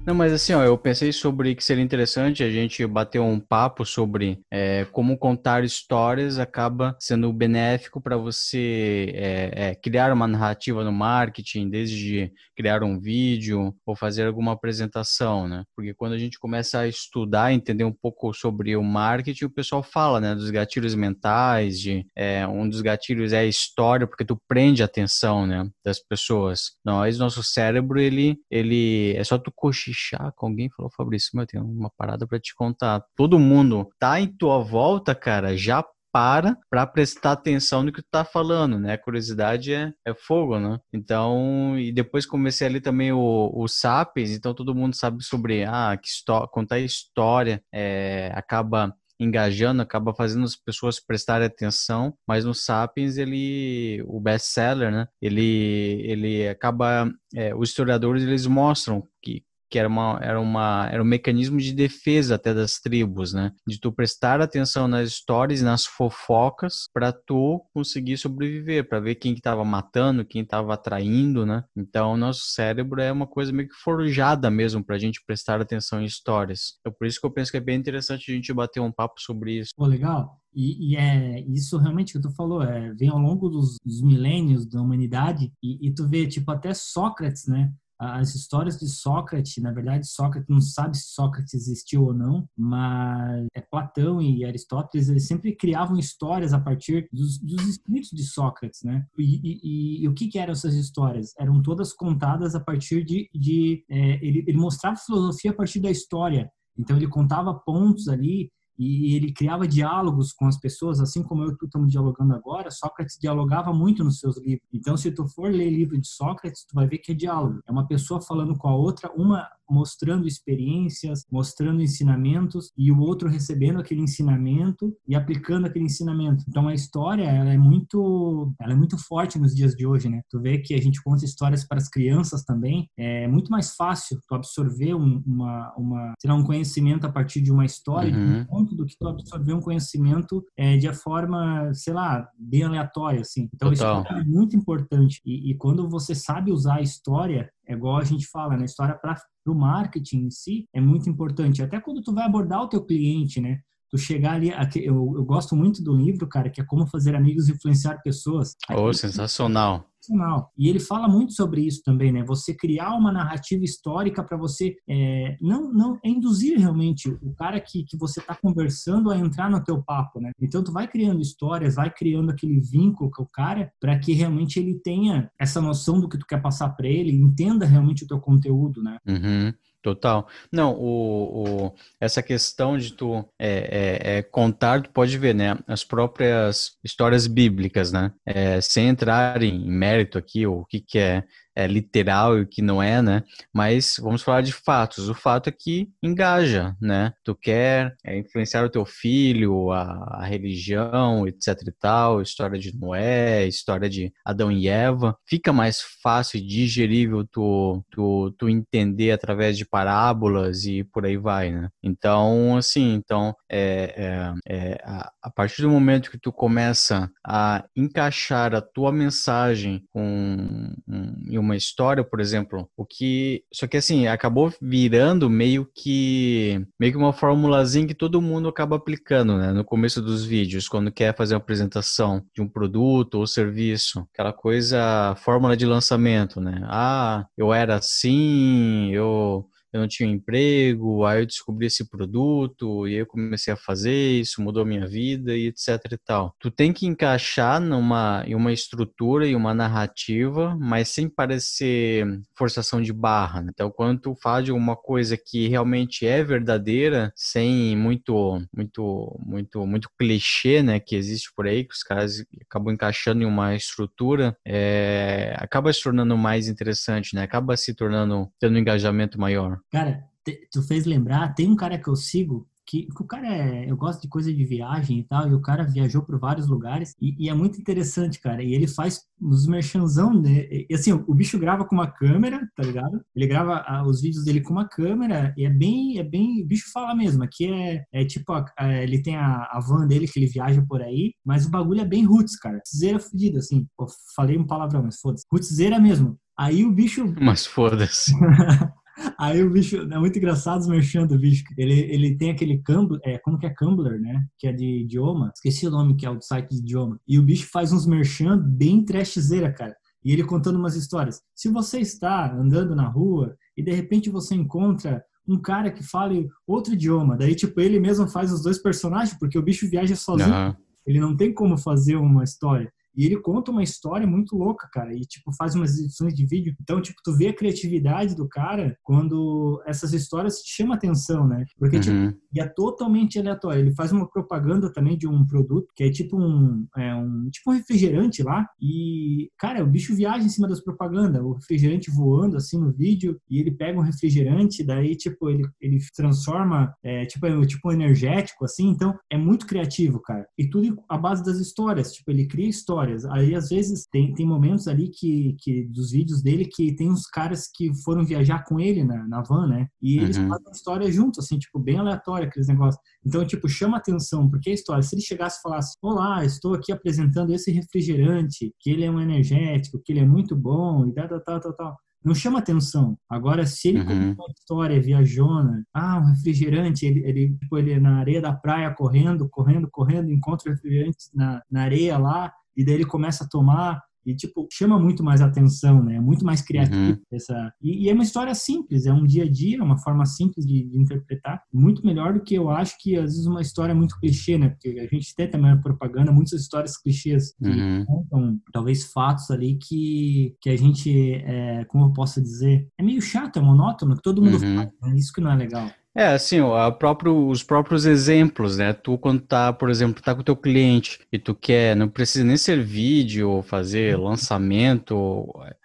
Não, 0.06 0.14
mas 0.14 0.32
assim, 0.32 0.52
ó, 0.52 0.62
eu 0.62 0.78
pensei 0.78 1.12
sobre 1.12 1.56
que 1.56 1.64
seria 1.64 1.82
interessante 1.82 2.44
a 2.44 2.48
gente 2.48 2.86
bater 2.86 3.18
um 3.18 3.40
papo 3.40 3.84
sobre 3.84 4.38
é, 4.48 4.84
como 4.92 5.18
contar 5.18 5.64
histórias 5.64 6.38
acaba 6.38 6.96
sendo 7.00 7.32
benéfico 7.32 8.00
para 8.00 8.16
você 8.16 9.12
é, 9.16 9.70
é, 9.70 9.74
criar 9.74 10.12
uma 10.12 10.28
narrativa 10.28 10.84
no 10.84 10.92
marketing, 10.92 11.68
desde 11.68 12.32
criar 12.56 12.84
um 12.84 13.00
vídeo 13.00 13.74
ou 13.84 13.96
fazer 13.96 14.28
alguma 14.28 14.52
apresentação, 14.52 15.48
né? 15.48 15.64
Porque 15.74 15.92
quando 15.92 16.12
a 16.12 16.18
gente 16.18 16.38
começa 16.38 16.78
a 16.78 16.88
estudar, 16.88 17.52
entender 17.52 17.82
um 17.82 17.92
pouco 17.92 18.32
sobre 18.32 18.76
o 18.76 18.84
marketing, 18.84 19.46
o 19.46 19.50
pessoal 19.50 19.82
fala, 19.82 20.20
né, 20.20 20.36
dos 20.36 20.50
gatilhos 20.50 20.94
mentais, 20.94 21.80
de 21.80 22.06
é, 22.14 22.46
um 22.46 22.68
dos 22.68 22.80
gatilhos 22.80 23.32
é 23.32 23.38
a 23.40 23.44
história, 23.44 24.06
porque 24.06 24.24
tu 24.24 24.40
prende 24.46 24.82
a 24.82 24.86
atenção, 24.86 25.48
né, 25.48 25.68
das 25.84 25.98
pessoas. 25.98 26.76
Nós, 26.84 27.18
nosso 27.18 27.42
cérebro, 27.42 27.98
ele, 27.98 28.36
ele 28.48 29.12
é 29.16 29.24
só 29.24 29.36
tu 29.36 29.50
cochichar 29.52 29.95
chá 29.96 30.32
com 30.36 30.46
alguém, 30.46 30.70
falou, 30.70 30.90
Fabrício, 30.96 31.30
meu, 31.34 31.46
tem 31.46 31.60
uma 31.60 31.90
parada 31.96 32.26
para 32.26 32.38
te 32.38 32.54
contar. 32.54 33.04
Todo 33.16 33.38
mundo 33.38 33.88
tá 33.98 34.20
em 34.20 34.28
tua 34.28 34.62
volta, 34.62 35.14
cara, 35.14 35.56
já 35.56 35.84
para 36.12 36.56
para 36.70 36.86
prestar 36.86 37.32
atenção 37.32 37.82
no 37.82 37.92
que 37.92 38.00
tu 38.00 38.08
tá 38.10 38.24
falando, 38.24 38.78
né? 38.78 38.94
A 38.94 38.98
curiosidade 38.98 39.74
é, 39.74 39.92
é 40.02 40.14
fogo, 40.14 40.58
né? 40.58 40.78
Então, 40.90 41.78
e 41.78 41.92
depois 41.92 42.24
comecei 42.24 42.66
ali 42.66 42.80
também 42.80 43.12
o, 43.12 43.50
o 43.54 43.68
Sapiens, 43.68 44.30
então 44.30 44.54
todo 44.54 44.74
mundo 44.74 44.96
sabe 44.96 45.22
sobre 45.22 45.64
ah, 45.64 45.94
que 46.02 46.08
contar 46.50 46.78
história 46.78 47.62
é, 47.70 48.32
acaba 48.34 48.94
engajando, 49.20 49.82
acaba 49.82 50.14
fazendo 50.14 50.44
as 50.44 50.56
pessoas 50.56 51.00
prestarem 51.00 51.46
atenção, 51.46 52.14
mas 52.26 52.44
no 52.46 52.54
Sapiens 52.54 53.16
ele, 53.18 54.02
o 54.06 54.20
best-seller, 54.20 54.90
né? 54.90 55.08
Ele, 55.20 56.02
ele 56.04 56.48
acaba, 56.48 57.10
é, 57.34 57.54
os 57.54 57.70
historiadores 57.70 58.22
eles 58.22 58.46
mostram 58.46 59.06
que 59.22 59.44
que 59.76 59.80
era, 59.80 59.88
uma, 59.90 60.18
era, 60.22 60.40
uma, 60.40 60.88
era 60.90 61.02
um 61.02 61.06
mecanismo 61.06 61.58
de 61.58 61.70
defesa 61.70 62.36
até 62.36 62.54
das 62.54 62.80
tribos, 62.80 63.34
né? 63.34 63.52
De 63.68 63.78
tu 63.78 63.92
prestar 63.92 64.40
atenção 64.40 64.88
nas 64.88 65.06
histórias, 65.06 65.60
nas 65.60 65.84
fofocas, 65.84 66.88
para 66.94 67.12
tu 67.12 67.62
conseguir 67.74 68.16
sobreviver, 68.16 68.88
para 68.88 69.00
ver 69.00 69.16
quem 69.16 69.34
que 69.34 69.40
estava 69.40 69.62
matando, 69.66 70.24
quem 70.24 70.40
estava 70.40 70.72
atraindo, 70.72 71.44
né? 71.44 71.62
Então, 71.76 72.16
nosso 72.16 72.46
cérebro 72.46 73.02
é 73.02 73.12
uma 73.12 73.26
coisa 73.26 73.52
meio 73.52 73.68
que 73.68 73.74
forjada 73.74 74.50
mesmo 74.50 74.82
para 74.82 74.96
a 74.96 74.98
gente 74.98 75.22
prestar 75.26 75.60
atenção 75.60 76.00
em 76.00 76.06
histórias. 76.06 76.78
É 76.82 76.88
por 76.88 77.06
isso 77.06 77.20
que 77.20 77.26
eu 77.26 77.30
penso 77.30 77.50
que 77.50 77.58
é 77.58 77.60
bem 77.60 77.76
interessante 77.76 78.32
a 78.32 78.34
gente 78.34 78.54
bater 78.54 78.80
um 78.80 78.90
papo 78.90 79.20
sobre 79.20 79.58
isso. 79.58 79.72
Pô, 79.76 79.84
legal. 79.84 80.40
E, 80.54 80.92
e, 80.92 80.96
é 80.96 81.40
isso 81.50 81.76
realmente 81.76 82.14
que 82.14 82.20
tu 82.20 82.30
falou, 82.30 82.62
é, 82.62 82.94
vem 82.94 83.10
ao 83.10 83.18
longo 83.18 83.50
dos, 83.50 83.76
dos 83.84 84.00
milênios 84.00 84.64
da 84.64 84.80
humanidade 84.80 85.52
e, 85.62 85.86
e, 85.86 85.92
tu 85.92 86.08
vê, 86.08 86.26
tipo, 86.26 86.50
até 86.50 86.72
Sócrates, 86.72 87.46
né? 87.46 87.70
As 87.98 88.34
histórias 88.34 88.78
de 88.78 88.88
Sócrates, 88.88 89.62
na 89.62 89.72
verdade, 89.72 90.06
Sócrates 90.06 90.48
não 90.48 90.60
sabe 90.60 90.96
se 90.96 91.14
Sócrates 91.14 91.54
existiu 91.54 92.04
ou 92.04 92.14
não, 92.14 92.48
mas 92.56 93.46
é 93.54 93.60
Platão 93.60 94.20
e 94.20 94.44
Aristóteles, 94.44 95.08
eles 95.08 95.26
sempre 95.26 95.56
criavam 95.56 95.98
histórias 95.98 96.52
a 96.52 96.60
partir 96.60 97.08
dos, 97.12 97.38
dos 97.38 97.66
escritos 97.66 98.10
de 98.10 98.24
Sócrates, 98.24 98.82
né? 98.82 99.06
E, 99.18 99.40
e, 99.42 100.04
e, 100.04 100.08
o 100.08 100.14
que, 100.14 100.28
que 100.28 100.38
eram 100.38 100.52
essas 100.52 100.74
histórias? 100.74 101.32
Eram 101.38 101.62
todas 101.62 101.92
contadas 101.92 102.54
a 102.54 102.60
partir 102.60 103.04
de... 103.04 103.30
de 103.34 103.84
é, 103.88 104.24
ele, 104.24 104.44
ele 104.46 104.58
mostrava 104.58 104.96
filosofia 104.96 105.50
a 105.50 105.54
partir 105.54 105.80
da 105.80 105.90
história, 105.90 106.50
então 106.78 106.96
ele 106.96 107.08
contava 107.08 107.54
pontos 107.54 108.08
ali 108.08 108.50
e 108.78 109.14
ele 109.14 109.32
criava 109.32 109.66
diálogos 109.66 110.32
com 110.32 110.46
as 110.46 110.58
pessoas, 110.58 111.00
assim 111.00 111.22
como 111.22 111.42
eu 111.42 111.50
e 111.50 111.56
tu 111.56 111.66
estamos 111.66 111.90
dialogando 111.90 112.34
agora, 112.34 112.70
Sócrates 112.70 113.18
dialogava 113.18 113.72
muito 113.72 114.04
nos 114.04 114.20
seus 114.20 114.36
livros. 114.38 114.68
Então, 114.72 114.96
se 114.96 115.10
tu 115.10 115.26
for 115.26 115.50
ler 115.50 115.70
livro 115.70 115.98
de 115.98 116.06
Sócrates, 116.06 116.64
tu 116.64 116.74
vai 116.74 116.86
ver 116.86 116.98
que 116.98 117.12
é 117.12 117.14
diálogo. 117.14 117.60
É 117.66 117.72
uma 117.72 117.86
pessoa 117.86 118.20
falando 118.20 118.56
com 118.56 118.68
a 118.68 118.76
outra, 118.76 119.10
uma 119.12 119.48
mostrando 119.68 120.26
experiências, 120.26 121.24
mostrando 121.30 121.82
ensinamentos 121.82 122.72
e 122.76 122.90
o 122.90 122.98
outro 122.98 123.28
recebendo 123.28 123.78
aquele 123.78 124.00
ensinamento 124.00 124.94
e 125.06 125.14
aplicando 125.14 125.66
aquele 125.66 125.86
ensinamento. 125.86 126.44
Então 126.48 126.68
a 126.68 126.74
história, 126.74 127.24
ela 127.24 127.52
é 127.52 127.58
muito, 127.58 128.52
ela 128.60 128.72
é 128.72 128.76
muito 128.76 128.96
forte 128.98 129.38
nos 129.38 129.54
dias 129.54 129.74
de 129.74 129.86
hoje, 129.86 130.08
né? 130.08 130.22
Tu 130.30 130.40
vê 130.40 130.58
que 130.58 130.74
a 130.74 130.80
gente 130.80 131.02
conta 131.02 131.24
histórias 131.24 131.66
para 131.66 131.78
as 131.78 131.88
crianças 131.88 132.44
também, 132.44 132.88
é 132.96 133.26
muito 133.28 133.50
mais 133.50 133.74
fácil 133.74 134.18
tu 134.28 134.34
absorver 134.34 134.94
um, 134.94 135.22
uma, 135.26 135.74
uma, 135.76 136.14
sei 136.20 136.30
lá, 136.30 136.36
um 136.36 136.44
conhecimento 136.44 137.06
a 137.06 137.12
partir 137.12 137.40
de 137.40 137.52
uma 137.52 137.64
história, 137.64 138.14
uhum. 138.14 138.44
de 138.44 138.48
um 138.50 138.76
do 138.76 138.86
que 138.86 138.96
tu 138.98 139.08
absorver 139.08 139.52
um 139.52 139.60
conhecimento 139.60 140.44
é, 140.56 140.76
de 140.76 140.88
a 140.88 140.94
forma, 140.94 141.72
sei 141.74 141.92
lá, 141.92 142.28
bem 142.38 142.62
aleatória, 142.62 143.20
assim. 143.20 143.48
Então 143.54 143.72
Total. 143.72 144.02
isso 144.02 144.12
é 144.12 144.24
muito 144.24 144.56
importante. 144.56 145.20
E, 145.24 145.50
e 145.50 145.54
quando 145.54 145.88
você 145.88 146.14
sabe 146.14 146.50
usar 146.50 146.76
a 146.76 146.82
história, 146.82 147.50
é 147.68 147.74
igual 147.74 147.98
a 147.98 148.04
gente 148.04 148.26
fala, 148.26 148.56
né? 148.56 148.64
História 148.64 148.94
para 148.94 149.16
o 149.46 149.54
marketing 149.54 150.26
em 150.26 150.30
si 150.30 150.68
é 150.72 150.80
muito 150.80 151.08
importante. 151.08 151.62
Até 151.62 151.80
quando 151.80 152.02
tu 152.02 152.14
vai 152.14 152.24
abordar 152.24 152.62
o 152.62 152.68
teu 152.68 152.84
cliente, 152.84 153.40
né? 153.40 153.60
Tu 153.90 153.98
chegar 153.98 154.32
ali, 154.32 154.50
eu, 154.76 155.14
eu 155.16 155.24
gosto 155.24 155.54
muito 155.54 155.82
do 155.82 155.94
livro, 155.94 156.26
cara, 156.28 156.50
que 156.50 156.60
é 156.60 156.64
Como 156.64 156.86
Fazer 156.86 157.14
Amigos 157.14 157.48
Influenciar 157.48 158.00
Pessoas. 158.02 158.56
Oh, 158.70 158.92
sensacional 158.92 159.88
sensacional. 160.06 160.52
E 160.56 160.68
ele 160.68 160.78
fala 160.78 161.08
muito 161.08 161.32
sobre 161.32 161.62
isso 161.62 161.82
também, 161.84 162.12
né? 162.12 162.22
Você 162.24 162.54
criar 162.54 162.94
uma 162.94 163.12
narrativa 163.12 163.64
histórica 163.64 164.22
para 164.22 164.36
você 164.36 164.76
é, 164.88 165.36
não, 165.40 165.72
não 165.72 165.98
é 166.04 166.08
induzir 166.08 166.58
realmente 166.58 167.08
o 167.08 167.34
cara 167.34 167.60
que, 167.60 167.84
que 167.84 167.96
você 167.96 168.20
está 168.20 168.34
conversando 168.34 169.10
a 169.10 169.18
entrar 169.18 169.50
no 169.50 169.62
teu 169.62 169.82
papo, 169.82 170.20
né? 170.20 170.30
Então 170.40 170.62
tu 170.62 170.72
vai 170.72 170.86
criando 170.86 171.20
histórias, 171.20 171.74
vai 171.74 171.90
criando 171.90 172.30
aquele 172.30 172.60
vínculo 172.60 173.10
com 173.10 173.22
o 173.22 173.28
cara 173.28 173.70
para 173.80 173.98
que 173.98 174.12
realmente 174.12 174.58
ele 174.58 174.80
tenha 174.82 175.30
essa 175.38 175.60
noção 175.60 176.00
do 176.00 176.08
que 176.08 176.18
tu 176.18 176.26
quer 176.26 176.40
passar 176.40 176.70
para 176.70 176.88
ele, 176.88 177.12
entenda 177.12 177.66
realmente 177.66 178.04
o 178.04 178.06
teu 178.06 178.20
conteúdo, 178.20 178.82
né? 178.82 178.98
Uhum. 179.06 179.52
Total. 179.82 180.26
Não, 180.50 180.74
o, 180.74 181.66
o, 181.66 181.74
essa 182.00 182.22
questão 182.22 182.76
de 182.76 182.92
tu 182.92 183.24
é, 183.38 184.08
é, 184.08 184.18
é, 184.18 184.22
contar, 184.22 184.82
tu 184.82 184.90
pode 184.90 185.16
ver, 185.16 185.34
né? 185.34 185.56
As 185.66 185.84
próprias 185.84 186.76
histórias 186.82 187.26
bíblicas, 187.28 187.92
né? 187.92 188.12
É, 188.26 188.60
sem 188.60 188.88
entrar 188.88 189.40
em 189.42 189.64
mérito 189.64 190.18
aqui, 190.18 190.44
o 190.46 190.64
que, 190.64 190.80
que 190.80 190.98
é 190.98 191.24
é, 191.56 191.66
literal 191.66 192.38
e 192.38 192.42
o 192.42 192.46
que 192.46 192.60
não 192.60 192.82
é, 192.82 193.00
né? 193.00 193.22
Mas 193.52 193.96
vamos 193.98 194.22
falar 194.22 194.42
de 194.42 194.52
fatos. 194.52 195.08
O 195.08 195.14
fato 195.14 195.48
é 195.48 195.52
que 195.52 195.88
engaja, 196.02 196.76
né? 196.80 197.12
Tu 197.24 197.34
quer 197.34 197.96
é, 198.04 198.18
influenciar 198.18 198.64
o 198.64 198.68
teu 198.68 198.84
filho, 198.84 199.72
a, 199.72 200.20
a, 200.20 200.24
religião, 200.26 201.26
etc 201.26 201.56
e 201.66 201.72
tal, 201.72 202.20
história 202.20 202.58
de 202.58 202.76
Noé, 202.78 203.46
história 203.46 203.88
de 203.88 204.12
Adão 204.24 204.52
e 204.52 204.68
Eva. 204.68 205.16
Fica 205.26 205.52
mais 205.52 205.80
fácil 206.02 206.38
e 206.38 206.46
digerível 206.46 207.26
tu, 207.26 207.82
tu, 207.90 208.34
tu 208.38 208.48
entender 208.48 209.12
através 209.12 209.56
de 209.56 209.64
parábolas 209.64 210.64
e 210.64 210.84
por 210.84 211.06
aí 211.06 211.16
vai, 211.16 211.50
né? 211.50 211.70
Então, 211.82 212.56
assim, 212.56 212.94
então, 212.94 213.34
é, 213.50 214.34
é, 214.46 214.56
é 214.72 214.80
a, 214.84 215.10
a 215.22 215.30
partir 215.30 215.62
do 215.62 215.70
momento 215.70 216.10
que 216.10 216.18
tu 216.18 216.30
começa 216.30 217.10
a 217.26 217.64
encaixar 217.74 218.54
a 218.54 218.60
tua 218.60 218.92
mensagem 218.92 219.82
com 219.90 220.74
um, 220.86 221.14
uma 221.46 221.56
história, 221.56 222.04
por 222.04 222.20
exemplo, 222.20 222.68
o 222.76 222.84
que 222.84 223.42
só 223.52 223.66
que 223.66 223.76
assim 223.76 224.06
acabou 224.06 224.52
virando 224.60 225.30
meio 225.30 225.68
que 225.74 226.60
meio 226.78 226.92
que 226.92 226.98
uma 226.98 227.12
formulazinha 227.12 227.86
que 227.86 227.94
todo 227.94 228.20
mundo 228.20 228.48
acaba 228.48 228.76
aplicando, 228.76 229.38
né, 229.38 229.52
no 229.52 229.64
começo 229.64 230.02
dos 230.02 230.24
vídeos, 230.24 230.68
quando 230.68 230.92
quer 230.92 231.16
fazer 231.16 231.34
uma 231.34 231.40
apresentação 231.40 232.24
de 232.34 232.42
um 232.42 232.48
produto 232.48 233.16
ou 233.16 233.26
serviço, 233.26 234.06
aquela 234.12 234.32
coisa 234.32 235.14
fórmula 235.16 235.56
de 235.56 235.66
lançamento, 235.66 236.40
né? 236.40 236.60
Ah, 236.64 237.26
eu 237.36 237.52
era 237.52 237.76
assim, 237.76 238.90
eu 238.92 239.48
eu 239.76 239.80
não 239.80 239.88
tinha 239.88 240.08
um 240.08 240.12
emprego, 240.12 241.04
aí 241.04 241.22
eu 241.22 241.26
descobri 241.26 241.66
esse 241.66 241.88
produto 241.88 242.86
e 242.88 242.94
eu 242.94 243.06
comecei 243.06 243.52
a 243.52 243.56
fazer, 243.56 244.20
isso 244.20 244.42
mudou 244.42 244.64
minha 244.64 244.86
vida 244.86 245.36
e 245.36 245.46
etc 245.46 245.80
e 245.92 245.98
tal. 245.98 246.34
Tu 246.40 246.50
tem 246.50 246.72
que 246.72 246.86
encaixar 246.86 247.60
numa 247.60 248.24
em 248.26 248.34
uma 248.34 248.52
estrutura 248.52 249.26
e 249.26 249.34
uma 249.34 249.54
narrativa, 249.54 250.56
mas 250.58 250.88
sem 250.88 251.08
parecer 251.08 252.06
forçação 252.36 252.80
de 252.80 252.92
barra. 252.92 253.42
Né? 253.42 253.50
Então, 253.52 253.70
quando 253.70 254.00
tu 254.00 254.14
faz 254.22 254.44
de 254.44 254.52
uma 254.52 254.76
coisa 254.76 255.16
que 255.16 255.48
realmente 255.48 256.06
é 256.06 256.22
verdadeira, 256.22 257.12
sem 257.14 257.76
muito 257.76 258.40
muito 258.54 259.18
muito 259.24 259.66
muito 259.66 259.90
clichê, 259.98 260.62
né, 260.62 260.80
que 260.80 260.96
existe 260.96 261.30
por 261.34 261.46
aí, 261.46 261.64
que 261.64 261.74
os 261.74 261.82
caras 261.82 262.24
acabam 262.48 262.72
encaixando 262.72 263.22
em 263.22 263.26
uma 263.26 263.54
estrutura, 263.54 264.36
é, 264.46 265.34
acaba 265.38 265.72
se 265.72 265.82
tornando 265.82 266.16
mais 266.16 266.48
interessante, 266.48 267.14
né? 267.14 267.22
Acaba 267.22 267.56
se 267.56 267.74
tornando 267.74 268.28
tendo 268.38 268.56
um 268.56 268.58
engajamento 268.58 269.20
maior. 269.20 269.58
Cara, 269.70 270.04
te, 270.24 270.48
tu 270.50 270.62
fez 270.62 270.84
lembrar, 270.84 271.34
tem 271.34 271.48
um 271.48 271.56
cara 271.56 271.78
que 271.78 271.88
eu 271.88 271.96
sigo 271.96 272.48
que, 272.66 272.82
que, 272.82 273.02
o 273.02 273.06
cara 273.06 273.28
é, 273.28 273.70
eu 273.70 273.76
gosto 273.76 274.02
de 274.02 274.08
coisa 274.08 274.32
de 274.32 274.44
viagem 274.44 274.98
e 274.98 275.04
tal, 275.04 275.30
e 275.30 275.34
o 275.34 275.40
cara 275.40 275.62
viajou 275.62 276.02
por 276.02 276.18
vários 276.18 276.48
lugares 276.48 276.94
e, 277.00 277.14
e 277.24 277.28
é 277.28 277.34
muito 277.34 277.60
interessante, 277.60 278.20
cara. 278.20 278.42
E 278.42 278.52
ele 278.54 278.66
faz 278.66 279.02
os 279.20 279.46
merchanzão, 279.46 280.12
né? 280.12 280.46
E 280.68 280.74
assim, 280.74 280.92
o, 280.92 281.04
o, 281.06 281.14
bicho 281.14 281.38
grava 281.38 281.64
com 281.64 281.76
uma 281.76 281.90
câmera, 281.90 282.40
tá 282.56 282.64
ligado? 282.64 283.00
Ele 283.14 283.26
grava 283.26 283.58
a, 283.66 283.86
os 283.86 284.00
vídeos 284.02 284.24
dele 284.24 284.40
com 284.40 284.52
uma 284.52 284.68
câmera 284.68 285.32
e 285.36 285.46
é 285.46 285.50
bem, 285.50 285.98
é 285.98 286.02
bem, 286.02 286.42
o 286.42 286.46
bicho 286.46 286.70
fala 286.72 286.94
mesmo. 286.94 287.22
Aqui 287.22 287.46
é, 287.52 287.84
é 287.92 288.04
tipo, 288.04 288.32
a, 288.32 288.44
a, 288.58 288.82
ele 288.82 289.00
tem 289.00 289.16
a, 289.16 289.60
van 289.60 289.86
dele 289.86 290.08
que 290.08 290.18
ele 290.18 290.26
viaja 290.26 290.64
por 290.68 290.82
aí, 290.82 291.14
mas 291.24 291.46
o 291.46 291.50
bagulho 291.50 291.80
é 291.80 291.84
bem 291.84 292.04
roots, 292.04 292.36
cara. 292.36 292.56
Rootzera 292.56 292.98
fudido, 292.98 293.38
assim. 293.38 293.66
Pô, 293.76 293.86
falei 294.16 294.36
um 294.36 294.46
palavrão, 294.46 294.82
mas 294.82 294.98
foda-se. 295.00 295.24
Rootzera 295.30 295.78
mesmo. 295.78 296.18
Aí 296.36 296.64
o 296.64 296.72
bicho. 296.72 297.14
Mas 297.20 297.46
foda-se. 297.46 298.12
Aí 299.18 299.42
o 299.42 299.50
bicho, 299.50 299.76
é 299.76 299.98
muito 299.98 300.18
engraçado 300.18 300.60
os 300.60 300.66
merchan 300.66 301.06
do 301.06 301.18
bicho. 301.18 301.44
Ele, 301.56 301.80
ele 301.80 302.16
tem 302.16 302.30
aquele 302.30 302.58
Cambler, 302.58 303.00
é, 303.04 303.18
como 303.18 303.38
que 303.38 303.46
é 303.46 303.50
Cambler, 303.50 304.00
né? 304.00 304.24
Que 304.38 304.48
é 304.48 304.52
de 304.52 304.82
idioma. 304.82 305.32
Esqueci 305.34 305.66
o 305.66 305.70
nome 305.70 305.96
que 305.96 306.06
é 306.06 306.10
o 306.10 306.20
site 306.20 306.50
de 306.50 306.58
idioma. 306.58 306.98
E 307.06 307.18
o 307.18 307.22
bicho 307.22 307.48
faz 307.50 307.72
uns 307.72 307.86
merchan 307.86 308.38
bem 308.38 308.84
trashzeira, 308.84 309.52
cara. 309.52 309.74
E 310.04 310.12
ele 310.12 310.24
contando 310.24 310.56
umas 310.56 310.76
histórias. 310.76 311.20
Se 311.34 311.48
você 311.48 311.80
está 311.80 312.32
andando 312.32 312.74
na 312.74 312.88
rua 312.88 313.36
e 313.56 313.62
de 313.62 313.72
repente 313.72 314.08
você 314.08 314.34
encontra 314.34 315.02
um 315.28 315.40
cara 315.40 315.70
que 315.70 315.82
fale 315.82 316.28
outro 316.46 316.74
idioma, 316.74 317.16
daí 317.16 317.34
tipo 317.34 317.60
ele 317.60 317.80
mesmo 317.80 318.06
faz 318.06 318.32
os 318.32 318.42
dois 318.42 318.58
personagens, 318.58 319.18
porque 319.18 319.38
o 319.38 319.42
bicho 319.42 319.68
viaja 319.68 319.96
sozinho. 319.96 320.32
Uhum. 320.32 320.54
Ele 320.86 321.00
não 321.00 321.16
tem 321.16 321.34
como 321.34 321.58
fazer 321.58 321.96
uma 321.96 322.22
história. 322.22 322.72
E 322.96 323.04
ele 323.04 323.20
conta 323.20 323.50
uma 323.50 323.62
história 323.62 324.06
muito 324.06 324.36
louca, 324.36 324.68
cara, 324.72 324.94
e 324.94 325.00
tipo 325.00 325.32
faz 325.36 325.54
umas 325.54 325.78
edições 325.78 326.14
de 326.14 326.26
vídeo. 326.26 326.54
Então, 326.60 326.80
tipo, 326.80 326.98
tu 327.04 327.16
vê 327.16 327.28
a 327.28 327.34
criatividade 327.34 328.14
do 328.14 328.28
cara 328.28 328.76
quando 328.82 329.62
essas 329.66 329.92
histórias 329.92 330.40
te 330.40 330.56
chamam 330.56 330.74
atenção, 330.74 331.26
né? 331.26 331.44
Porque 331.58 331.78
tipo, 331.80 331.94
uhum. 331.94 332.08
tipo, 332.08 332.20
e 332.34 332.40
é 332.40 332.46
totalmente 332.46 333.18
aleatório. 333.18 333.60
Ele 333.60 333.74
faz 333.74 333.92
uma 333.92 334.08
propaganda 334.08 334.72
também 334.72 334.96
de 334.96 335.06
um 335.06 335.26
produto 335.26 335.72
que 335.74 335.84
é 335.84 335.90
tipo 335.90 336.18
um, 336.18 336.66
é 336.76 336.94
um 336.94 337.28
tipo 337.30 337.50
um 337.50 337.54
refrigerante 337.54 338.22
lá 338.22 338.46
e 338.60 339.30
cara, 339.38 339.62
o 339.62 339.66
bicho 339.66 339.94
viaja 339.94 340.24
em 340.24 340.28
cima 340.28 340.48
das 340.48 340.62
propagandas, 340.62 341.22
o 341.22 341.32
refrigerante 341.32 341.90
voando 341.90 342.36
assim 342.36 342.58
no 342.58 342.72
vídeo 342.72 343.20
e 343.28 343.40
ele 343.40 343.50
pega 343.50 343.78
um 343.78 343.82
refrigerante, 343.82 344.64
daí 344.64 344.96
tipo 344.96 345.28
ele 345.28 345.46
ele 345.60 345.78
transforma 345.94 346.74
é, 346.82 347.04
tipo 347.04 347.26
é, 347.26 347.46
tipo 347.46 347.68
um 347.68 347.72
energético 347.72 348.44
assim. 348.44 348.68
Então, 348.68 348.98
é 349.10 349.16
muito 349.16 349.46
criativo, 349.46 350.00
cara. 350.00 350.26
E 350.38 350.48
tudo 350.48 350.78
à 350.88 350.96
base 350.96 351.24
das 351.24 351.38
histórias, 351.38 351.92
tipo, 351.92 352.10
ele 352.10 352.26
cria 352.26 352.48
histórias 352.48 352.85
histórias. 352.86 353.04
Aí, 353.06 353.34
às 353.34 353.48
vezes, 353.48 353.86
tem, 353.90 354.14
tem 354.14 354.26
momentos 354.26 354.68
ali 354.68 354.90
que, 354.90 355.36
que 355.40 355.64
dos 355.64 355.90
vídeos 355.90 356.22
dele 356.22 356.46
que 356.46 356.74
tem 356.74 356.90
uns 356.90 357.06
caras 357.06 357.48
que 357.52 357.74
foram 357.82 358.04
viajar 358.04 358.44
com 358.44 358.60
ele 358.60 358.84
na, 358.84 359.06
na 359.06 359.22
van, 359.22 359.46
né? 359.46 359.66
E 359.82 359.98
eles 359.98 360.16
uhum. 360.16 360.28
fazem 360.28 360.52
história 360.52 360.90
junto, 360.90 361.20
assim, 361.20 361.38
tipo, 361.38 361.58
bem 361.58 361.78
aleatório 361.78 362.28
aqueles 362.28 362.48
negócios. 362.48 362.82
Então, 363.04 363.24
tipo, 363.26 363.48
chama 363.48 363.76
atenção, 363.76 364.28
porque 364.28 364.50
a 364.50 364.54
história, 364.54 364.82
se 364.82 364.94
ele 364.94 365.02
chegasse 365.02 365.38
e 365.38 365.42
falasse, 365.42 365.76
olá, 365.82 366.24
estou 366.24 366.54
aqui 366.54 366.72
apresentando 366.72 367.32
esse 367.32 367.50
refrigerante, 367.50 368.52
que 368.60 368.70
ele 368.70 368.84
é 368.84 368.90
um 368.90 369.00
energético, 369.00 369.80
que 369.84 369.92
ele 369.92 370.00
é 370.00 370.06
muito 370.06 370.34
bom, 370.36 370.86
e 370.86 370.92
tal, 370.92 371.08
tal, 371.08 371.20
tal, 371.20 371.40
tal, 371.40 371.52
tal 371.54 371.76
não 372.06 372.14
chama 372.14 372.38
atenção. 372.38 372.96
Agora, 373.10 373.44
se 373.44 373.68
ele 373.68 373.80
uhum. 373.80 374.12
uma 374.12 374.26
história 374.28 374.80
viajona, 374.80 375.64
ah, 375.74 375.98
um 375.98 376.12
refrigerante, 376.12 376.86
ele, 376.86 377.00
ele, 377.04 377.36
tipo, 377.36 377.58
ele 377.58 377.72
é 377.72 377.80
na 377.80 377.98
areia 377.98 378.20
da 378.20 378.32
praia 378.32 378.72
correndo, 378.72 379.28
correndo, 379.28 379.68
correndo, 379.68 380.12
encontra 380.12 380.48
o 380.48 380.54
refrigerante 380.54 380.96
na, 381.12 381.42
na 381.50 381.62
areia 381.62 381.98
lá, 381.98 382.32
e 382.56 382.64
daí 382.64 382.74
ele 382.74 382.86
começa 382.86 383.24
a 383.24 383.28
tomar 383.28 383.80
e 384.06 384.14
tipo 384.14 384.46
chama 384.52 384.78
muito 384.78 385.02
mais 385.02 385.20
atenção, 385.20 385.82
né? 385.82 385.96
É 385.96 386.00
muito 386.00 386.24
mais 386.24 386.40
criativo 386.40 386.92
uhum. 386.92 387.02
essa 387.12 387.52
e, 387.60 387.84
e, 387.84 387.90
é 387.90 387.92
uma 387.92 388.04
história 388.04 388.34
simples, 388.34 388.86
é 388.86 388.92
um 388.92 389.04
dia 389.04 389.24
a 389.24 389.30
dia, 389.30 389.62
uma 389.62 389.76
forma 389.76 390.06
simples 390.06 390.46
de, 390.46 390.62
de, 390.62 390.78
interpretar, 390.78 391.42
muito 391.52 391.84
melhor 391.84 392.14
do 392.14 392.22
que 392.22 392.34
eu 392.34 392.48
acho 392.48 392.76
que 392.78 392.96
às 392.96 393.10
vezes 393.10 393.26
uma 393.26 393.42
história 393.42 393.74
muito 393.74 393.98
clichê, 393.98 394.38
né? 394.38 394.50
Porque 394.50 394.78
a 394.78 394.86
gente 394.86 395.12
tem 395.16 395.28
também 395.28 395.50
a 395.50 395.56
propaganda, 395.56 396.12
muitas 396.12 396.40
histórias 396.40 396.80
clichês 396.80 397.34
que 397.34 397.48
uhum. 397.48 397.84
contam 397.84 398.40
talvez 398.52 398.84
fatos 398.92 399.30
ali 399.30 399.58
que 399.58 400.36
que 400.40 400.50
a 400.50 400.56
gente, 400.56 401.14
é, 401.24 401.64
como 401.64 401.86
eu 401.86 401.92
posso 401.92 402.22
dizer, 402.22 402.68
é 402.78 402.82
meio 402.84 403.02
chato, 403.02 403.38
é 403.38 403.42
monótono, 403.42 403.96
que 403.96 404.02
todo 404.02 404.22
mundo 404.22 404.34
uhum. 404.34 404.56
faz, 404.56 404.70
né? 404.82 404.96
isso 404.96 405.12
que 405.12 405.20
não 405.20 405.32
é 405.32 405.36
legal. 405.36 405.68
É, 405.98 406.08
assim, 406.08 406.40
próprio, 406.78 407.26
os 407.28 407.42
próprios 407.42 407.86
exemplos, 407.86 408.58
né? 408.58 408.74
Tu 408.74 408.98
quando 408.98 409.22
tá, 409.22 409.50
por 409.50 409.70
exemplo, 409.70 410.02
tá 410.02 410.14
com 410.14 410.20
o 410.20 410.24
teu 410.24 410.36
cliente 410.36 411.00
e 411.10 411.18
tu 411.18 411.34
quer, 411.34 411.74
não 411.74 411.88
precisa 411.88 412.22
nem 412.22 412.36
ser 412.36 412.62
vídeo 412.62 413.30
ou 413.30 413.42
fazer 413.42 413.96
lançamento, 413.96 414.94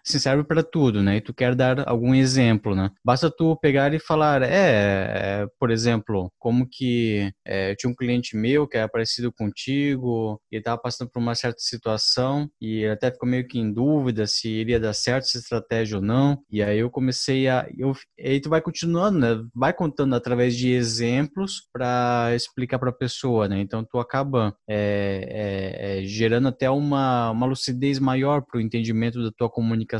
se 0.03 0.19
serve 0.19 0.43
para 0.43 0.63
tudo, 0.63 1.01
né? 1.01 1.17
E 1.17 1.21
tu 1.21 1.33
quer 1.33 1.55
dar 1.55 1.87
algum 1.87 2.13
exemplo, 2.13 2.75
né? 2.75 2.89
Basta 3.03 3.29
tu 3.29 3.55
pegar 3.57 3.93
e 3.93 3.99
falar, 3.99 4.41
é, 4.41 5.41
é 5.43 5.47
por 5.59 5.71
exemplo, 5.71 6.31
como 6.39 6.67
que 6.69 7.31
é, 7.45 7.71
eu 7.71 7.75
tinha 7.75 7.91
um 7.91 7.95
cliente 7.95 8.35
meu 8.35 8.67
que 8.67 8.77
era 8.77 8.87
parecido 8.87 9.31
contigo, 9.31 10.41
e 10.51 10.57
estava 10.57 10.79
passando 10.79 11.09
por 11.09 11.19
uma 11.19 11.35
certa 11.35 11.59
situação 11.59 12.49
e 12.59 12.85
até 12.85 13.11
ficou 13.11 13.27
meio 13.27 13.47
que 13.47 13.59
em 13.59 13.71
dúvida 13.71 14.27
se 14.27 14.49
iria 14.49 14.79
dar 14.79 14.93
certo 14.93 15.25
essa 15.25 15.37
estratégia 15.37 15.97
ou 15.97 16.03
não. 16.03 16.41
E 16.49 16.61
aí 16.61 16.79
eu 16.79 16.89
comecei 16.89 17.47
a, 17.47 17.67
eu, 17.77 17.93
aí 18.19 18.39
tu 18.39 18.49
vai 18.49 18.61
continuando, 18.61 19.19
né? 19.19 19.43
Vai 19.53 19.73
contando 19.73 20.15
através 20.15 20.55
de 20.55 20.71
exemplos 20.71 21.67
para 21.71 22.31
explicar 22.35 22.79
para 22.79 22.89
a 22.89 22.93
pessoa, 22.93 23.47
né? 23.47 23.59
Então 23.59 23.83
tu 23.83 23.99
acaba 23.99 24.55
é, 24.67 25.99
é, 25.99 25.99
é, 25.99 26.05
gerando 26.05 26.47
até 26.47 26.69
uma, 26.69 27.31
uma 27.31 27.45
lucidez 27.45 27.99
maior 27.99 28.41
para 28.41 28.57
o 28.57 28.61
entendimento 28.61 29.23
da 29.23 29.31
tua 29.31 29.49
comunicação, 29.49 29.91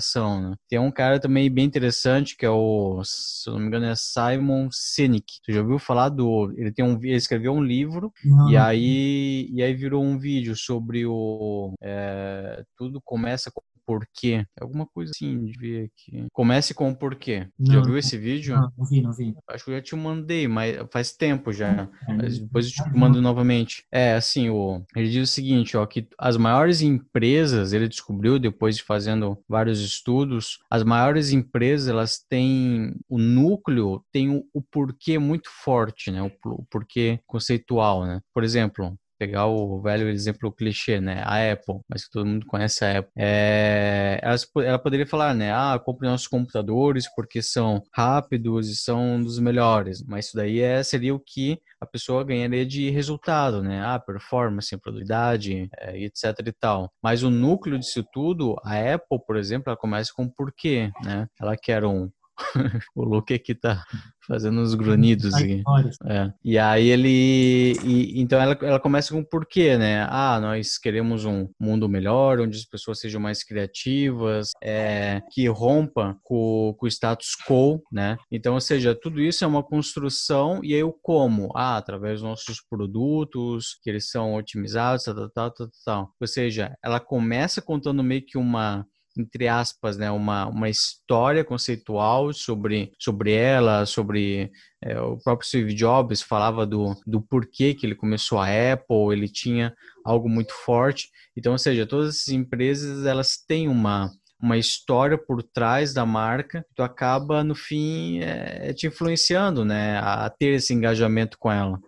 né? 0.41 0.55
Tem 0.67 0.79
um 0.79 0.91
cara 0.91 1.20
também 1.20 1.50
bem 1.50 1.65
interessante 1.65 2.36
que 2.36 2.46
é 2.46 2.50
o, 2.50 3.01
se 3.03 3.50
eu 3.50 3.53
não 3.53 3.62
me 3.62 3.67
engano, 3.67 3.86
é 3.86 3.93
Simon 3.96 4.70
Sinek. 4.72 5.25
Tu 5.43 5.53
já 5.53 5.62
ouviu 5.62 5.79
falar 5.79 6.10
do? 6.10 6.53
Ele 6.58 6.72
tem 6.72 6.84
um, 6.84 6.98
ele 7.01 7.15
escreveu 7.15 7.53
um 7.53 7.63
livro 7.63 8.12
não. 8.24 8.50
e 8.50 8.58
aí 8.58 9.50
e 9.51 9.62
aí 9.62 9.74
virou 9.74 10.03
um 10.03 10.17
vídeo 10.17 10.55
sobre 10.55 11.05
o 11.05 11.74
é, 11.81 12.63
tudo 12.77 13.01
começa 13.03 13.51
com 13.51 13.62
porquê. 13.91 14.45
Alguma 14.60 14.86
coisa 14.86 15.12
assim 15.13 15.43
de 15.43 15.57
ver 15.57 15.86
aqui. 15.86 16.25
Comece 16.31 16.74
com 16.74 16.89
o 16.89 16.95
porquê. 16.95 17.48
Não, 17.60 17.74
já 17.74 17.81
viu 17.81 17.98
esse 17.98 18.17
vídeo? 18.17 18.55
Não, 18.55 18.71
não 18.77 18.86
vi, 18.86 19.01
não 19.01 19.12
vi. 19.12 19.33
Acho 19.50 19.65
que 19.65 19.71
eu 19.71 19.75
já 19.75 19.81
te 19.81 19.95
mandei, 19.95 20.48
mas 20.48 20.77
faz 20.91 21.12
tempo 21.12 21.51
já. 21.51 21.89
É, 22.07 22.13
mas 22.13 22.39
depois 22.39 22.67
eu 22.67 22.71
te 22.71 22.98
mando 22.98 23.21
novamente. 23.21 23.83
É, 23.91 24.13
assim, 24.13 24.50
o, 24.50 24.83
ele 24.95 25.10
diz 25.10 25.29
o 25.29 25.31
seguinte, 25.31 25.75
ó, 25.75 25.86
que 25.86 26.07
as 26.17 26.38
maiores 26.38 26.81
empresas, 26.81 27.74
ele 27.74 27.88
descobriu 27.88 28.39
depois 28.39 28.77
de 28.77 28.83
fazendo 28.83 29.38
vários 29.48 29.81
estudos, 29.81 30.60
as 30.69 30.83
maiores 30.83 31.31
empresas, 31.31 31.89
elas 31.89 32.17
têm 32.17 32.95
o 33.10 33.17
núcleo, 33.17 34.03
tem 34.12 34.29
o, 34.29 34.45
o 34.53 34.62
porquê 34.62 35.19
muito 35.19 35.50
forte, 35.50 36.12
né? 36.12 36.21
O, 36.21 36.31
o 36.45 36.65
porquê 36.69 37.19
conceitual, 37.27 38.05
né? 38.05 38.21
Por 38.33 38.43
exemplo, 38.43 38.98
pegar 39.22 39.46
o 39.46 39.80
velho 39.80 40.10
exemplo 40.10 40.51
clichê, 40.51 41.00
né? 41.00 41.22
A 41.24 41.51
Apple, 41.51 41.82
mas 41.88 42.06
que 42.06 42.10
todo 42.10 42.25
mundo 42.25 42.44
conhece 42.48 42.84
a 42.84 42.98
Apple. 42.98 43.12
É, 43.16 44.20
ela, 44.20 44.36
ela, 44.66 44.80
poderia 44.80 45.06
falar, 45.06 45.36
né? 45.36 45.54
Ah, 45.54 45.78
compre 45.78 46.08
nossos 46.08 46.28
computadores 46.28 47.06
porque 47.16 47.40
são 47.40 47.84
rápidos 47.94 48.68
e 48.68 48.75
são 48.75 49.22
dos 49.22 49.38
melhores. 49.38 50.04
Mas 50.04 50.25
isso 50.25 50.38
daí 50.38 50.60
é, 50.60 50.82
seria 50.82 51.13
o 51.13 51.20
que 51.20 51.60
a 51.80 51.86
pessoa 51.86 52.24
ganharia 52.24 52.66
de 52.66 52.90
resultado, 52.90 53.62
né? 53.62 53.86
Ah, 53.86 54.00
performance, 54.00 54.75
produtividade, 54.78 55.70
é, 55.78 56.04
etc 56.04 56.36
e 56.44 56.51
tal. 56.51 56.92
Mas 57.00 57.22
o 57.22 57.30
núcleo 57.30 57.78
disso 57.78 58.04
tudo, 58.12 58.56
a 58.63 58.96
Apple, 58.96 59.20
por 59.28 59.38
exemplo, 59.38 59.66
ela 59.68 59.78
começa 59.78 60.12
com 60.16 60.28
porquê, 60.28 60.90
né? 61.04 61.28
Ela 61.40 61.56
quer 61.56 61.86
um 61.86 62.10
o 62.95 63.03
Luke 63.03 63.33
aqui 63.33 63.55
tá 63.55 63.86
fazendo 64.27 64.62
uns 64.62 64.74
grunhidos 64.75 65.33
aqui. 65.33 65.63
É. 66.05 66.31
E 66.43 66.57
aí 66.57 66.89
ele. 66.89 67.74
E, 67.83 68.21
então 68.21 68.41
ela, 68.41 68.57
ela 68.62 68.79
começa 68.79 69.13
com 69.13 69.24
porquê, 69.24 69.77
né? 69.77 70.05
Ah, 70.10 70.39
nós 70.39 70.77
queremos 70.77 71.25
um 71.25 71.50
mundo 71.60 71.89
melhor, 71.89 72.39
onde 72.39 72.57
as 72.57 72.65
pessoas 72.65 73.00
sejam 73.00 73.19
mais 73.19 73.43
criativas, 73.43 74.51
é, 74.63 75.21
que 75.31 75.48
rompa 75.48 76.17
com, 76.24 76.75
com 76.77 76.86
o 76.86 76.89
status 76.89 77.36
quo, 77.48 77.81
né? 77.91 78.17
Então, 78.31 78.53
ou 78.53 78.62
seja, 78.62 78.95
tudo 78.95 79.21
isso 79.21 79.43
é 79.43 79.48
uma 79.48 79.63
construção, 79.63 80.62
e 80.63 80.74
aí 80.74 80.83
o 80.83 80.93
como? 80.93 81.50
Ah, 81.55 81.77
através 81.77 82.21
dos 82.21 82.29
nossos 82.29 82.62
produtos, 82.62 83.79
que 83.83 83.89
eles 83.89 84.10
são 84.10 84.36
otimizados, 84.36 85.03
tal, 85.03 85.29
tal, 85.29 85.51
tal, 85.51 85.67
tal. 85.86 86.13
Ou 86.19 86.27
seja, 86.27 86.75
ela 86.83 87.00
começa 87.00 87.62
contando 87.62 88.03
meio 88.03 88.25
que 88.25 88.38
uma 88.38 88.86
entre 89.18 89.48
aspas, 89.48 89.98
né, 89.98 90.10
uma, 90.10 90.48
uma 90.48 90.70
história 90.70 91.44
conceitual 91.44 92.34
sobre, 92.34 92.91
sobre 93.00 93.34
ela, 93.34 93.86
sobre 93.86 94.51
é, 94.84 95.00
o 95.00 95.18
próprio 95.18 95.48
Steve 95.48 95.74
Jobs 95.74 96.22
falava 96.22 96.65
do, 96.65 96.96
do 97.06 97.22
porquê 97.22 97.74
que 97.74 97.86
ele 97.86 97.96
começou 97.96 98.39
a 98.39 98.48
Apple, 98.48 99.12
ele 99.12 99.27
tinha 99.27 99.74
algo 100.06 100.30
muito 100.30 100.53
forte. 100.53 101.10
Então, 101.38 101.53
ou 101.53 101.58
seja, 101.58 101.86
todas 101.86 102.15
essas 102.15 102.30
empresas 102.30 103.06
elas 103.06 103.38
têm 103.38 103.68
uma 103.68 104.12
uma 104.41 104.58
história 104.58 105.18
por 105.18 105.44
trás 105.44 105.94
da 105.94 106.03
marca, 106.03 106.65
tu 106.75 106.82
acaba 106.82 107.44
no 107.44 107.53
fim 107.53 108.22
é, 108.22 108.74
te 108.74 108.88
influenciando, 108.88 109.63
né, 109.63 110.00
a 110.00 110.30
ter 110.32 110.56
esse 110.56 110.74
engajamento 110.74 111.38
com 111.38 111.51
ela. 111.51 111.80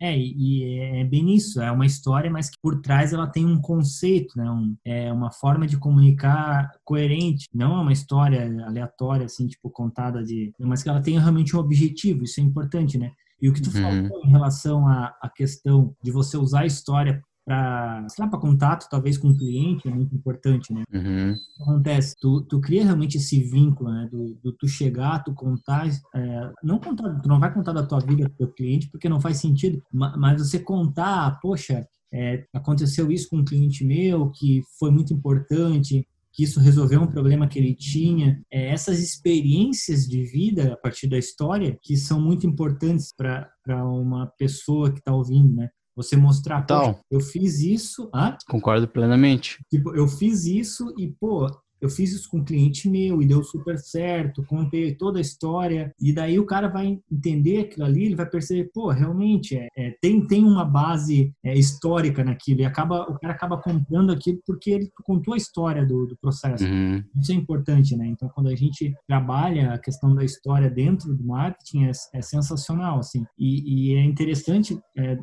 É, 0.00 0.16
e 0.16 0.64
é 1.00 1.04
bem 1.04 1.34
isso, 1.34 1.60
é 1.60 1.70
uma 1.70 1.86
história, 1.86 2.30
mas 2.30 2.50
que 2.50 2.56
por 2.60 2.80
trás 2.80 3.12
ela 3.12 3.26
tem 3.26 3.46
um 3.46 3.60
conceito, 3.60 4.36
né? 4.36 4.50
Um, 4.50 4.76
é 4.84 5.12
uma 5.12 5.30
forma 5.30 5.66
de 5.66 5.76
comunicar 5.76 6.70
coerente, 6.84 7.48
não 7.54 7.78
é 7.78 7.80
uma 7.82 7.92
história 7.92 8.44
aleatória, 8.66 9.26
assim, 9.26 9.46
tipo, 9.46 9.70
contada 9.70 10.22
de... 10.22 10.52
Mas 10.58 10.82
que 10.82 10.88
ela 10.88 11.00
tenha 11.00 11.20
realmente 11.20 11.56
um 11.56 11.60
objetivo, 11.60 12.24
isso 12.24 12.40
é 12.40 12.42
importante, 12.42 12.98
né? 12.98 13.12
E 13.40 13.48
o 13.48 13.52
que 13.52 13.62
tu 13.62 13.68
uhum. 13.68 14.08
falou 14.08 14.24
em 14.24 14.30
relação 14.30 14.88
à, 14.88 15.14
à 15.22 15.28
questão 15.28 15.94
de 16.02 16.10
você 16.10 16.36
usar 16.36 16.60
a 16.60 16.66
história 16.66 17.22
para, 17.48 18.06
sei 18.10 18.22
lá, 18.22 18.30
para 18.30 18.38
contato, 18.38 18.90
talvez 18.90 19.16
com 19.16 19.28
o 19.28 19.36
cliente, 19.36 19.88
é 19.88 19.90
muito 19.90 20.14
importante, 20.14 20.70
né? 20.70 20.84
Uhum. 20.92 21.34
Acontece, 21.62 22.14
tu, 22.20 22.42
tu 22.42 22.60
cria 22.60 22.84
realmente 22.84 23.16
esse 23.16 23.42
vínculo, 23.42 23.90
né? 23.90 24.06
Do, 24.12 24.34
do 24.44 24.52
tu 24.52 24.68
chegar, 24.68 25.24
tu 25.24 25.32
contar, 25.32 25.88
é, 26.14 26.52
não 26.62 26.78
contar, 26.78 27.18
tu 27.20 27.26
não 27.28 27.40
vai 27.40 27.52
contar 27.52 27.72
da 27.72 27.86
tua 27.86 28.00
vida 28.00 28.28
pro 28.28 28.36
teu 28.36 28.48
cliente, 28.48 28.90
porque 28.90 29.08
não 29.08 29.18
faz 29.18 29.38
sentido, 29.38 29.82
mas 29.90 30.46
você 30.46 30.58
contar, 30.58 31.40
poxa, 31.40 31.86
é, 32.12 32.44
aconteceu 32.52 33.10
isso 33.10 33.30
com 33.30 33.38
um 33.38 33.44
cliente 33.44 33.82
meu 33.82 34.30
que 34.30 34.60
foi 34.78 34.90
muito 34.90 35.14
importante, 35.14 36.06
que 36.30 36.44
isso 36.44 36.60
resolveu 36.60 37.00
um 37.00 37.06
problema 37.06 37.48
que 37.48 37.58
ele 37.58 37.74
tinha. 37.74 38.42
É, 38.52 38.68
essas 38.68 38.98
experiências 38.98 40.06
de 40.06 40.22
vida 40.22 40.74
a 40.74 40.76
partir 40.76 41.08
da 41.08 41.16
história 41.16 41.78
que 41.82 41.96
são 41.96 42.20
muito 42.20 42.46
importantes 42.46 43.10
para 43.16 43.50
uma 43.86 44.26
pessoa 44.38 44.92
que 44.92 44.98
está 44.98 45.14
ouvindo, 45.14 45.54
né? 45.54 45.70
Você 45.98 46.16
mostrar, 46.16 46.62
então, 46.62 46.96
eu 47.10 47.18
fiz 47.18 47.58
isso. 47.60 48.08
Ah? 48.14 48.38
Concordo 48.48 48.86
plenamente. 48.86 49.58
Tipo, 49.68 49.96
eu 49.96 50.06
fiz 50.06 50.46
isso 50.46 50.94
e, 50.96 51.08
pô, 51.08 51.48
eu 51.80 51.88
fiz 51.88 52.12
isso 52.12 52.28
com 52.28 52.38
um 52.38 52.44
cliente 52.44 52.88
meu 52.88 53.22
e 53.22 53.26
deu 53.26 53.42
super 53.42 53.78
certo, 53.78 54.44
contei 54.44 54.94
toda 54.94 55.18
a 55.18 55.22
história, 55.22 55.92
e 56.00 56.12
daí 56.12 56.38
o 56.38 56.46
cara 56.46 56.68
vai 56.68 56.98
entender 57.10 57.60
aquilo 57.60 57.86
ali, 57.86 58.04
ele 58.04 58.14
vai 58.14 58.28
perceber, 58.28 58.70
pô, 58.72 58.88
realmente, 58.88 59.56
é, 59.56 59.68
é 59.76 59.94
tem, 60.00 60.26
tem 60.26 60.44
uma 60.44 60.64
base 60.64 61.32
é, 61.44 61.56
histórica 61.56 62.24
naquilo, 62.24 62.60
e 62.60 62.64
acaba, 62.64 63.02
o 63.02 63.18
cara 63.18 63.34
acaba 63.34 63.60
comprando 63.60 64.10
aquilo 64.10 64.40
porque 64.46 64.70
ele 64.70 64.90
contou 65.04 65.34
a 65.34 65.36
história 65.36 65.86
do, 65.86 66.06
do 66.06 66.16
processo. 66.16 66.64
Uhum. 66.64 67.02
Isso 67.20 67.32
é 67.32 67.34
importante, 67.34 67.96
né? 67.96 68.06
Então, 68.06 68.28
quando 68.34 68.48
a 68.48 68.54
gente 68.54 68.94
trabalha 69.06 69.72
a 69.72 69.78
questão 69.78 70.14
da 70.14 70.24
história 70.24 70.70
dentro 70.70 71.14
do 71.14 71.24
marketing, 71.24 71.84
é, 71.84 71.92
é 72.14 72.22
sensacional, 72.22 72.98
assim. 72.98 73.24
E, 73.38 73.92
e 73.92 73.94
é 73.94 74.04
interessante, 74.04 74.78
é, 74.96 75.16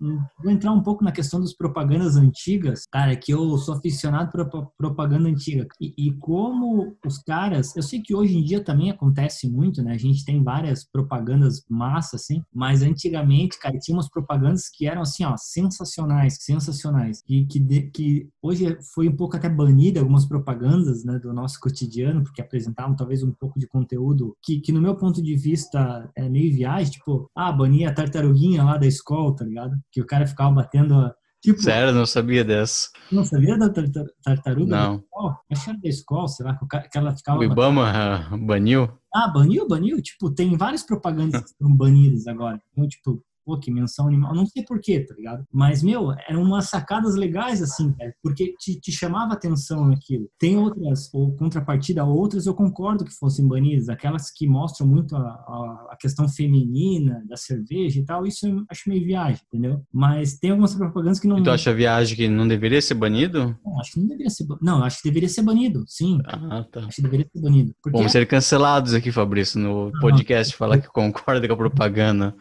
vou 0.00 0.50
entrar 0.50 0.72
um 0.72 0.82
pouco 0.82 1.04
na 1.04 1.12
questão 1.12 1.40
das 1.40 1.54
propagandas 1.54 2.16
antigas, 2.16 2.84
cara, 2.90 3.16
que 3.16 3.32
eu 3.32 3.56
sou 3.58 3.74
aficionado 3.74 4.30
por 4.30 4.70
propaganda 4.76 5.28
antiga. 5.28 5.66
E, 5.80 5.94
e, 5.96 6.12
como 6.18 6.96
os 7.04 7.18
caras, 7.18 7.74
eu 7.76 7.82
sei 7.82 8.00
que 8.00 8.14
hoje 8.14 8.36
em 8.36 8.44
dia 8.44 8.62
também 8.62 8.90
acontece 8.90 9.48
muito, 9.50 9.82
né? 9.82 9.92
A 9.92 9.98
gente 9.98 10.24
tem 10.24 10.42
várias 10.42 10.84
propagandas 10.84 11.62
massa, 11.68 12.16
assim, 12.16 12.42
mas 12.52 12.82
antigamente, 12.82 13.58
cara, 13.58 13.78
tinha 13.78 13.96
umas 13.96 14.08
propagandas 14.08 14.68
que 14.68 14.86
eram 14.86 15.02
assim, 15.02 15.24
ó, 15.24 15.36
sensacionais, 15.36 16.38
sensacionais. 16.40 17.22
E 17.28 17.46
que, 17.46 17.58
de, 17.58 17.82
que 17.90 18.28
hoje 18.42 18.76
foi 18.94 19.08
um 19.08 19.16
pouco 19.16 19.36
até 19.36 19.48
banida 19.48 20.00
algumas 20.00 20.26
propagandas, 20.26 21.04
né, 21.04 21.18
do 21.18 21.32
nosso 21.32 21.58
cotidiano, 21.60 22.22
porque 22.22 22.40
apresentavam 22.40 22.96
talvez 22.96 23.22
um 23.22 23.32
pouco 23.32 23.58
de 23.58 23.66
conteúdo 23.66 24.36
que, 24.42 24.60
que 24.60 24.72
no 24.72 24.80
meu 24.80 24.96
ponto 24.96 25.22
de 25.22 25.36
vista 25.36 26.10
é 26.16 26.28
meio 26.28 26.54
viagem, 26.54 26.92
tipo, 26.92 27.30
ah, 27.34 27.52
bania 27.52 27.90
a 27.90 27.94
tartaruguinha 27.94 28.64
lá 28.64 28.76
da 28.76 28.86
escola, 28.86 29.34
tá 29.34 29.44
ligado? 29.44 29.76
Que 29.96 30.00
o 30.02 30.06
cara 30.06 30.26
ficava 30.26 30.50
batendo. 30.50 31.10
Tipo, 31.42 31.62
Sério, 31.62 31.94
não 31.94 32.04
sabia 32.04 32.44
dessa. 32.44 32.90
Não 33.10 33.24
sabia 33.24 33.56
da 33.56 33.70
tartaruga? 34.22 34.76
Não. 34.76 35.02
Acho 35.50 35.64
que 35.64 35.70
era 35.70 35.78
da 35.78 35.88
escola, 35.88 36.28
sei 36.28 36.44
lá, 36.44 36.58
que 36.90 36.98
ela 36.98 37.16
ficava. 37.16 37.38
O 37.38 37.44
Ibama 37.44 37.90
batendo. 37.90 38.44
baniu? 38.46 38.90
Ah, 39.14 39.28
baniu, 39.32 39.66
baniu. 39.66 40.02
Tipo, 40.02 40.30
tem 40.30 40.54
várias 40.54 40.82
propagandas 40.82 41.40
que 41.40 41.48
estão 41.48 41.74
banidas 41.74 42.26
agora. 42.26 42.60
Então, 42.72 42.86
tipo, 42.86 43.24
pô, 43.46 43.56
que 43.56 43.70
menção 43.70 44.08
animal, 44.08 44.34
não 44.34 44.44
sei 44.44 44.64
porquê, 44.64 44.98
tá 45.00 45.14
ligado? 45.14 45.44
Mas, 45.52 45.80
meu, 45.80 46.12
eram 46.28 46.42
umas 46.42 46.68
sacadas 46.68 47.14
legais, 47.14 47.62
assim, 47.62 47.92
cara, 47.92 48.12
porque 48.20 48.54
te, 48.58 48.80
te 48.80 48.90
chamava 48.90 49.34
atenção 49.34 49.92
aquilo. 49.92 50.28
Tem 50.36 50.56
outras, 50.56 51.08
ou 51.14 51.34
contrapartida, 51.36 52.04
outras 52.04 52.46
eu 52.46 52.54
concordo 52.54 53.04
que 53.04 53.14
fossem 53.14 53.46
banidas, 53.46 53.88
aquelas 53.88 54.32
que 54.32 54.48
mostram 54.48 54.88
muito 54.88 55.14
a, 55.14 55.20
a, 55.20 55.88
a, 55.92 55.96
questão 55.96 56.28
feminina 56.28 57.22
da 57.28 57.36
cerveja 57.36 58.00
e 58.00 58.04
tal, 58.04 58.26
isso 58.26 58.48
eu 58.48 58.64
acho 58.68 58.88
meio 58.88 59.04
viagem, 59.04 59.40
entendeu? 59.46 59.80
Mas 59.92 60.38
tem 60.38 60.50
algumas 60.50 60.74
propagandas 60.74 61.20
que 61.20 61.28
não... 61.28 61.38
E 61.38 61.44
tu 61.44 61.50
acha 61.50 61.72
viagem 61.72 62.16
que 62.16 62.28
não 62.28 62.48
deveria 62.48 62.82
ser 62.82 62.94
banido? 62.94 63.56
Não, 63.64 63.80
acho 63.80 63.92
que 63.92 64.00
não 64.00 64.08
deveria 64.08 64.30
ser, 64.30 64.46
não, 64.60 64.82
acho 64.82 65.00
que 65.00 65.08
deveria 65.08 65.28
ser 65.28 65.42
banido, 65.42 65.84
sim. 65.86 66.18
Ah, 66.26 66.64
tá. 66.70 66.80
Acho 66.80 66.96
que 66.96 67.02
deveria 67.02 67.26
ser 67.32 67.40
banido. 67.40 67.72
Porque... 67.80 67.96
Vamos 67.96 68.10
ser 68.10 68.26
cancelados 68.26 68.92
aqui, 68.92 69.12
Fabrício, 69.12 69.60
no 69.60 69.92
podcast, 70.00 70.52
não, 70.52 70.58
falar 70.58 70.78
que 70.78 70.88
concorda 70.88 71.46
com 71.46 71.54
a 71.54 71.56
propaganda. 71.56 72.34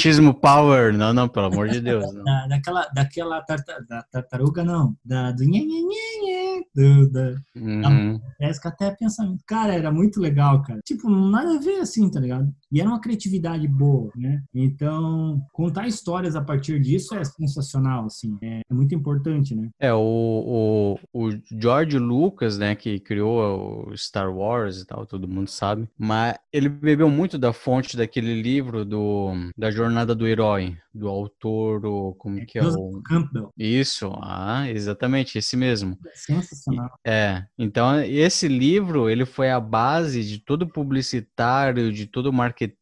Machismo 0.00 0.32
power. 0.32 0.94
Não, 0.94 1.12
não, 1.12 1.28
pelo 1.28 1.46
amor 1.46 1.68
de 1.68 1.78
Deus. 1.78 2.10
Da, 2.24 2.46
daquela 2.46 2.86
daquela 2.94 3.42
tarta, 3.42 3.84
da 3.86 4.02
tartaruga, 4.04 4.64
não. 4.64 4.96
Da, 5.04 5.30
do 5.30 5.44
nhê, 5.44 5.60
nhê, 5.60 5.82
nhê, 5.82 6.64
Do, 6.74 7.10
da, 7.10 7.34
uhum. 7.54 8.18
da 8.40 8.50
até 8.64 8.90
pensamento. 8.92 9.42
Cara, 9.46 9.74
era 9.74 9.92
muito 9.92 10.18
legal, 10.18 10.62
cara. 10.62 10.80
Tipo, 10.86 11.10
nada 11.10 11.56
a 11.56 11.60
ver 11.60 11.80
assim, 11.80 12.10
tá 12.10 12.18
ligado? 12.18 12.50
E 12.72 12.80
era 12.80 12.88
uma 12.88 13.00
criatividade 13.00 13.66
boa, 13.68 14.10
né? 14.16 14.42
Então, 14.54 15.42
contar 15.52 15.86
histórias 15.86 16.36
a 16.36 16.40
partir 16.40 16.80
disso 16.80 17.14
é 17.14 17.24
sensacional, 17.24 18.06
assim. 18.06 18.38
É, 18.40 18.60
é 18.60 18.74
muito 18.74 18.94
importante, 18.94 19.54
né? 19.54 19.68
É, 19.78 19.92
o, 19.92 20.96
o, 21.12 21.28
o 21.28 21.30
George 21.60 21.98
Lucas, 21.98 22.56
né, 22.58 22.74
que 22.74 23.00
criou 23.00 23.88
o 23.90 23.96
Star 23.96 24.32
Wars 24.34 24.80
e 24.80 24.86
tal, 24.86 25.04
todo 25.04 25.28
mundo 25.28 25.48
sabe. 25.48 25.88
Mas 25.98 26.36
ele 26.52 26.68
bebeu 26.68 27.10
muito 27.10 27.36
da 27.36 27.52
fonte 27.52 27.96
daquele 27.96 28.40
livro 28.40 28.84
do, 28.84 29.32
da 29.58 29.70
Jornada 29.90 30.14
do 30.14 30.26
Herói, 30.26 30.78
do 30.94 31.08
autor, 31.08 31.84
o, 31.84 32.14
como 32.14 32.38
é, 32.38 32.44
que 32.44 32.60
é 32.60 32.62
o... 32.62 33.02
Campbell. 33.02 33.52
Isso, 33.58 34.12
ah, 34.22 34.70
exatamente, 34.70 35.36
esse 35.36 35.56
mesmo. 35.56 35.98
Sensacional. 36.14 36.90
É, 37.04 37.44
então 37.58 38.00
esse 38.00 38.46
livro, 38.46 39.10
ele 39.10 39.26
foi 39.26 39.50
a 39.50 39.58
base 39.58 40.22
de 40.22 40.38
todo 40.38 40.68
publicitário, 40.68 41.92
de 41.92 42.06
todo 42.06 42.32